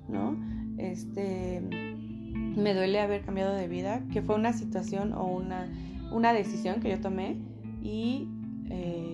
¿no? 0.09 0.37
Este, 0.79 1.61
me 1.61 2.75
duele 2.75 3.01
haber 3.01 3.23
cambiado 3.23 3.55
de 3.55 3.67
vida, 3.67 4.03
que 4.13 4.23
fue 4.23 4.37
una 4.37 4.53
situación 4.53 5.13
o 5.13 5.25
una, 5.25 5.73
una 6.13 6.33
decisión 6.33 6.81
que 6.81 6.91
yo 6.91 7.01
tomé 7.01 7.37
y... 7.83 8.29
Eh, 8.71 9.13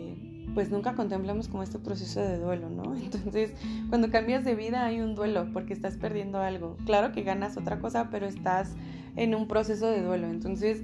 pues 0.55 0.71
nunca 0.71 0.95
contemplamos 0.95 1.47
como 1.47 1.63
este 1.63 1.79
proceso 1.79 2.21
de 2.21 2.37
duelo, 2.37 2.69
¿no? 2.69 2.97
Entonces, 3.01 3.53
cuando 3.91 4.11
cambias 4.11 4.45
de 4.45 4.57
vida 4.57 4.85
hay 4.85 5.01
un 5.01 5.15
duelo 5.15 5.47
porque 5.53 5.73
estás 5.73 5.97
perdiendo 5.97 6.41
algo. 6.41 6.77
Claro 6.85 7.13
que 7.13 7.23
ganas 7.23 7.57
otra 7.57 7.79
cosa, 7.79 8.09
pero 8.11 8.27
estás 8.27 8.75
en 9.15 9.37
un 9.37 9.47
proceso 9.47 9.87
de 9.87 10.03
duelo. 10.03 10.27
Entonces, 10.27 10.83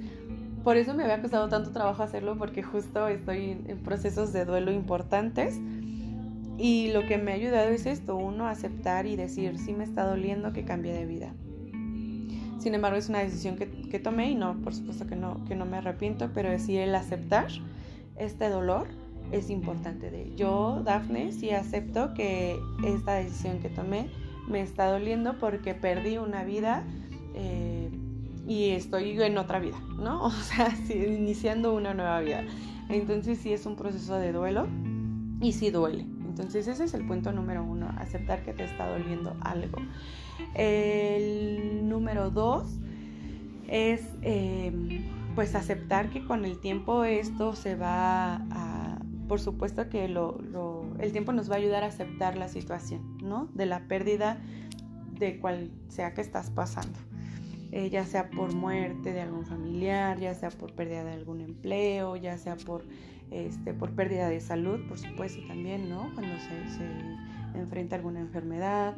por 0.64 0.76
eso 0.76 0.94
me 0.94 1.04
había 1.04 1.20
costado 1.20 1.48
tanto 1.48 1.70
trabajo 1.70 2.02
hacerlo 2.02 2.36
porque 2.36 2.62
justo 2.62 3.06
estoy 3.06 3.50
en 3.66 3.78
procesos 3.84 4.32
de 4.32 4.44
duelo 4.44 4.72
importantes. 4.72 5.60
Y 6.56 6.92
lo 6.92 7.04
que 7.06 7.18
me 7.18 7.32
ha 7.32 7.34
ayudado 7.34 7.70
es 7.70 7.84
esto, 7.84 8.16
uno, 8.16 8.46
aceptar 8.46 9.06
y 9.06 9.16
decir, 9.16 9.58
sí 9.58 9.72
me 9.72 9.84
está 9.84 10.04
doliendo 10.06 10.52
que 10.52 10.64
cambie 10.64 10.92
de 10.92 11.04
vida. 11.04 11.34
Sin 12.60 12.74
embargo, 12.74 12.96
es 12.96 13.08
una 13.08 13.18
decisión 13.18 13.56
que, 13.56 13.68
que 13.68 13.98
tomé 13.98 14.30
y 14.30 14.34
no, 14.36 14.56
por 14.62 14.72
supuesto 14.72 15.06
que 15.06 15.16
no, 15.16 15.44
que 15.46 15.56
no 15.56 15.66
me 15.66 15.76
arrepiento, 15.78 16.30
pero 16.32 16.50
es 16.50 16.68
el 16.68 16.94
aceptar 16.94 17.48
este 18.16 18.48
dolor 18.48 18.86
es 19.32 19.50
importante 19.50 20.10
de 20.10 20.34
yo, 20.36 20.82
Dafne, 20.84 21.32
sí 21.32 21.50
acepto 21.50 22.14
que 22.14 22.58
esta 22.84 23.14
decisión 23.14 23.58
que 23.60 23.68
tomé 23.68 24.08
me 24.48 24.60
está 24.60 24.86
doliendo 24.86 25.38
porque 25.38 25.74
perdí 25.74 26.18
una 26.18 26.44
vida 26.44 26.84
eh, 27.34 27.90
y 28.46 28.70
estoy 28.70 29.20
en 29.22 29.38
otra 29.38 29.58
vida, 29.58 29.78
¿no? 29.98 30.24
O 30.26 30.30
sea, 30.30 30.74
iniciando 30.88 31.74
una 31.74 31.94
nueva 31.94 32.20
vida. 32.20 32.44
Entonces 32.88 33.38
sí 33.38 33.52
es 33.52 33.66
un 33.66 33.76
proceso 33.76 34.18
de 34.18 34.32
duelo 34.32 34.66
y 35.40 35.52
sí 35.52 35.70
duele. 35.70 36.06
Entonces 36.26 36.66
ese 36.66 36.84
es 36.84 36.94
el 36.94 37.06
punto 37.06 37.32
número 37.32 37.62
uno, 37.62 37.88
aceptar 37.98 38.42
que 38.42 38.52
te 38.52 38.64
está 38.64 38.88
doliendo 38.88 39.36
algo. 39.40 39.78
El 40.54 41.88
número 41.88 42.30
dos 42.30 42.66
es 43.68 44.02
eh, 44.22 44.72
pues 45.34 45.54
aceptar 45.54 46.10
que 46.10 46.24
con 46.24 46.44
el 46.44 46.58
tiempo 46.60 47.04
esto 47.04 47.54
se 47.54 47.76
va 47.76 48.36
a 48.50 48.98
por 49.28 49.40
supuesto 49.40 49.88
que 49.88 50.04
el 50.04 51.12
tiempo 51.12 51.32
nos 51.32 51.50
va 51.50 51.54
a 51.54 51.58
ayudar 51.58 51.82
a 51.82 51.86
aceptar 51.86 52.36
la 52.36 52.48
situación, 52.48 53.18
¿no? 53.22 53.48
De 53.54 53.64
la 53.66 53.88
pérdida 53.88 54.38
de 55.18 55.38
cual 55.38 55.70
sea 55.88 56.14
que 56.14 56.20
estás 56.20 56.50
pasando. 56.50 56.98
Eh, 57.76 57.90
ya 57.90 58.06
sea 58.06 58.30
por 58.30 58.54
muerte 58.54 59.12
de 59.12 59.20
algún 59.20 59.44
familiar, 59.46 60.20
ya 60.20 60.32
sea 60.32 60.50
por 60.50 60.72
pérdida 60.74 61.02
de 61.02 61.12
algún 61.12 61.40
empleo, 61.40 62.14
ya 62.14 62.38
sea 62.38 62.54
por, 62.54 62.84
este, 63.32 63.74
por 63.74 63.90
pérdida 63.96 64.28
de 64.28 64.40
salud, 64.40 64.86
por 64.86 64.96
supuesto 64.96 65.42
también, 65.48 65.90
¿no? 65.90 66.08
Cuando 66.14 66.36
se, 66.38 66.70
se 66.70 67.58
enfrenta 67.58 67.96
a 67.96 67.98
alguna 67.98 68.20
enfermedad, 68.20 68.94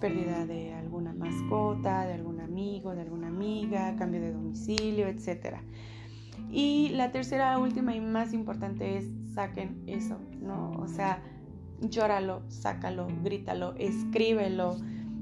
pérdida 0.00 0.44
de 0.44 0.74
alguna 0.74 1.14
mascota, 1.14 2.06
de 2.06 2.12
algún 2.12 2.40
amigo, 2.40 2.94
de 2.94 3.00
alguna 3.00 3.28
amiga, 3.28 3.96
cambio 3.96 4.20
de 4.20 4.32
domicilio, 4.32 5.08
etcétera. 5.08 5.62
Y 6.50 6.90
la 6.90 7.10
tercera, 7.10 7.58
última 7.58 7.96
y 7.96 8.02
más 8.02 8.34
importante 8.34 8.98
es 8.98 9.06
saquen 9.34 9.82
eso, 9.86 10.18
¿no? 10.42 10.72
O 10.72 10.88
sea, 10.88 11.22
llóralo, 11.80 12.42
sácalo, 12.48 13.08
grítalo, 13.22 13.74
escríbelo, 13.78 14.76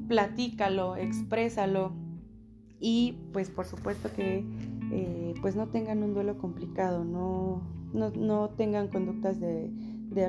platícalo, 0.08 0.96
exprésalo. 0.96 2.01
Y 2.84 3.16
pues 3.32 3.48
por 3.48 3.64
supuesto 3.64 4.10
que 4.12 4.44
eh, 4.90 5.34
pues 5.40 5.54
no 5.54 5.68
tengan 5.68 6.02
un 6.02 6.14
duelo 6.14 6.36
complicado, 6.36 7.04
no, 7.04 7.62
no, 7.94 8.50
tengan 8.50 8.88
conductas 8.88 9.38
de, 9.38 9.70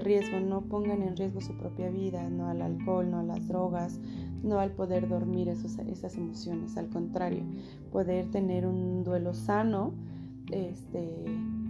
riesgo, 0.02 0.40
no 0.40 0.62
pongan 0.62 1.02
en 1.02 1.18
riesgo 1.18 1.42
su 1.42 1.58
propia 1.58 1.90
vida, 1.90 2.30
no 2.30 2.48
al 2.48 2.62
alcohol, 2.62 3.10
no 3.10 3.20
a 3.20 3.24
las 3.24 3.48
drogas, 3.48 4.00
no 4.44 4.60
al 4.60 4.72
poder 4.72 5.10
dormir 5.10 5.50
esas 5.50 6.16
emociones, 6.16 6.78
al 6.78 6.90
contrario, 6.90 7.44
poder 7.92 8.30
tener 8.30 8.68
un 8.68 9.04
duelo 9.04 9.34
sano 9.34 9.94
este, 10.52 11.26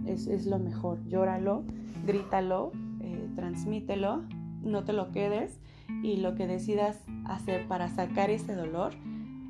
es, 0.06 0.46
lo 0.46 0.58
mejor. 0.58 1.02
Llóralo, 1.06 1.64
grítalo, 2.06 2.72
eh, 3.00 3.30
transmítelo, 3.36 4.22
no 4.62 4.84
te 4.84 4.92
lo 4.92 5.10
quedes 5.12 5.58
y 6.02 6.18
lo 6.18 6.34
que 6.34 6.46
decidas 6.46 7.00
hacer 7.24 7.66
para 7.68 7.88
sacar 7.88 8.30
ese 8.30 8.54
dolor 8.54 8.92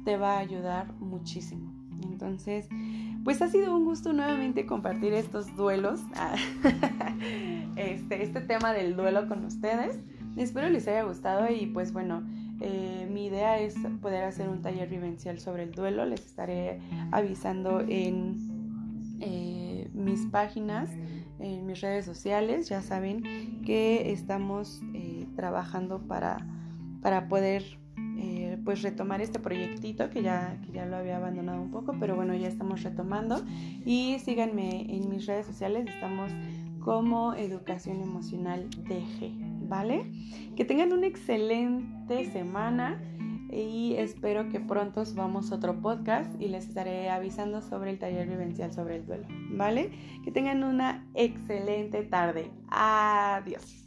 te 0.05 0.17
va 0.17 0.37
a 0.37 0.39
ayudar 0.39 0.93
muchísimo. 1.15 1.73
Entonces, 2.03 2.69
pues 3.25 3.41
ha 3.41 3.49
sido 3.49 3.75
un 3.77 3.85
gusto 3.85 4.13
nuevamente 4.13 4.67
compartir 4.67 5.13
estos 5.13 5.55
duelos, 5.57 6.01
este, 7.77 8.23
este 8.23 8.41
tema 8.41 8.73
del 8.73 8.97
duelo 8.97 9.29
con 9.29 9.45
ustedes. 9.45 9.99
Espero 10.37 10.69
les 10.69 10.89
haya 10.89 11.05
gustado 11.05 11.49
y 11.51 11.67
pues 11.67 11.93
bueno, 11.93 12.23
eh, 12.61 13.09
mi 13.11 13.27
idea 13.27 13.59
es 13.59 13.75
poder 14.01 14.25
hacer 14.25 14.49
un 14.49 14.63
taller 14.63 14.89
vivencial 14.89 15.39
sobre 15.39 15.63
el 15.63 15.73
duelo. 15.73 16.05
Les 16.05 16.25
estaré 16.25 16.81
avisando 17.13 17.81
en 17.81 19.17
eh, 19.21 19.89
mis 19.95 20.27
páginas, 20.27 20.91
en 21.39 21.67
mis 21.67 21.81
redes 21.81 22.05
sociales. 22.05 22.69
Ya 22.69 22.83
saben 22.83 23.63
que 23.65 24.13
estamos 24.13 24.83
eh, 24.93 25.27
trabajando 25.37 26.01
para, 26.07 26.47
para 27.01 27.29
poder 27.29 27.79
pues 28.65 28.83
retomar 28.83 29.21
este 29.21 29.39
proyectito 29.39 30.11
que 30.11 30.23
ya, 30.23 30.59
que 30.65 30.73
ya 30.73 30.87
lo 30.87 30.97
había 30.97 31.17
abandonado 31.17 31.61
un 31.61 31.71
poco, 31.71 31.95
pero 32.01 32.17
bueno, 32.17 32.35
ya 32.35 32.49
estamos 32.49 32.83
retomando. 32.83 33.43
Y 33.85 34.19
síganme 34.21 34.95
en 34.95 35.09
mis 35.09 35.27
redes 35.27 35.47
sociales, 35.47 35.87
estamos 35.89 36.33
como 36.81 37.35
Educación 37.35 38.01
Emocional 38.03 38.69
DG, 38.71 39.69
¿vale? 39.69 40.11
Que 40.57 40.65
tengan 40.65 40.93
una 40.93 41.07
excelente 41.07 42.31
semana 42.31 43.01
y 43.51 43.95
espero 43.97 44.49
que 44.49 44.61
pronto 44.61 45.07
subamos 45.07 45.53
otro 45.53 45.81
podcast 45.81 46.31
y 46.41 46.49
les 46.49 46.67
estaré 46.67 47.09
avisando 47.09 47.63
sobre 47.63 47.91
el 47.91 47.99
taller 47.99 48.29
vivencial 48.29 48.73
sobre 48.73 48.97
el 48.97 49.07
duelo, 49.07 49.27
¿vale? 49.51 49.91
Que 50.25 50.31
tengan 50.31 50.65
una 50.65 51.07
excelente 51.15 52.03
tarde. 52.03 52.51
Adiós. 52.69 53.84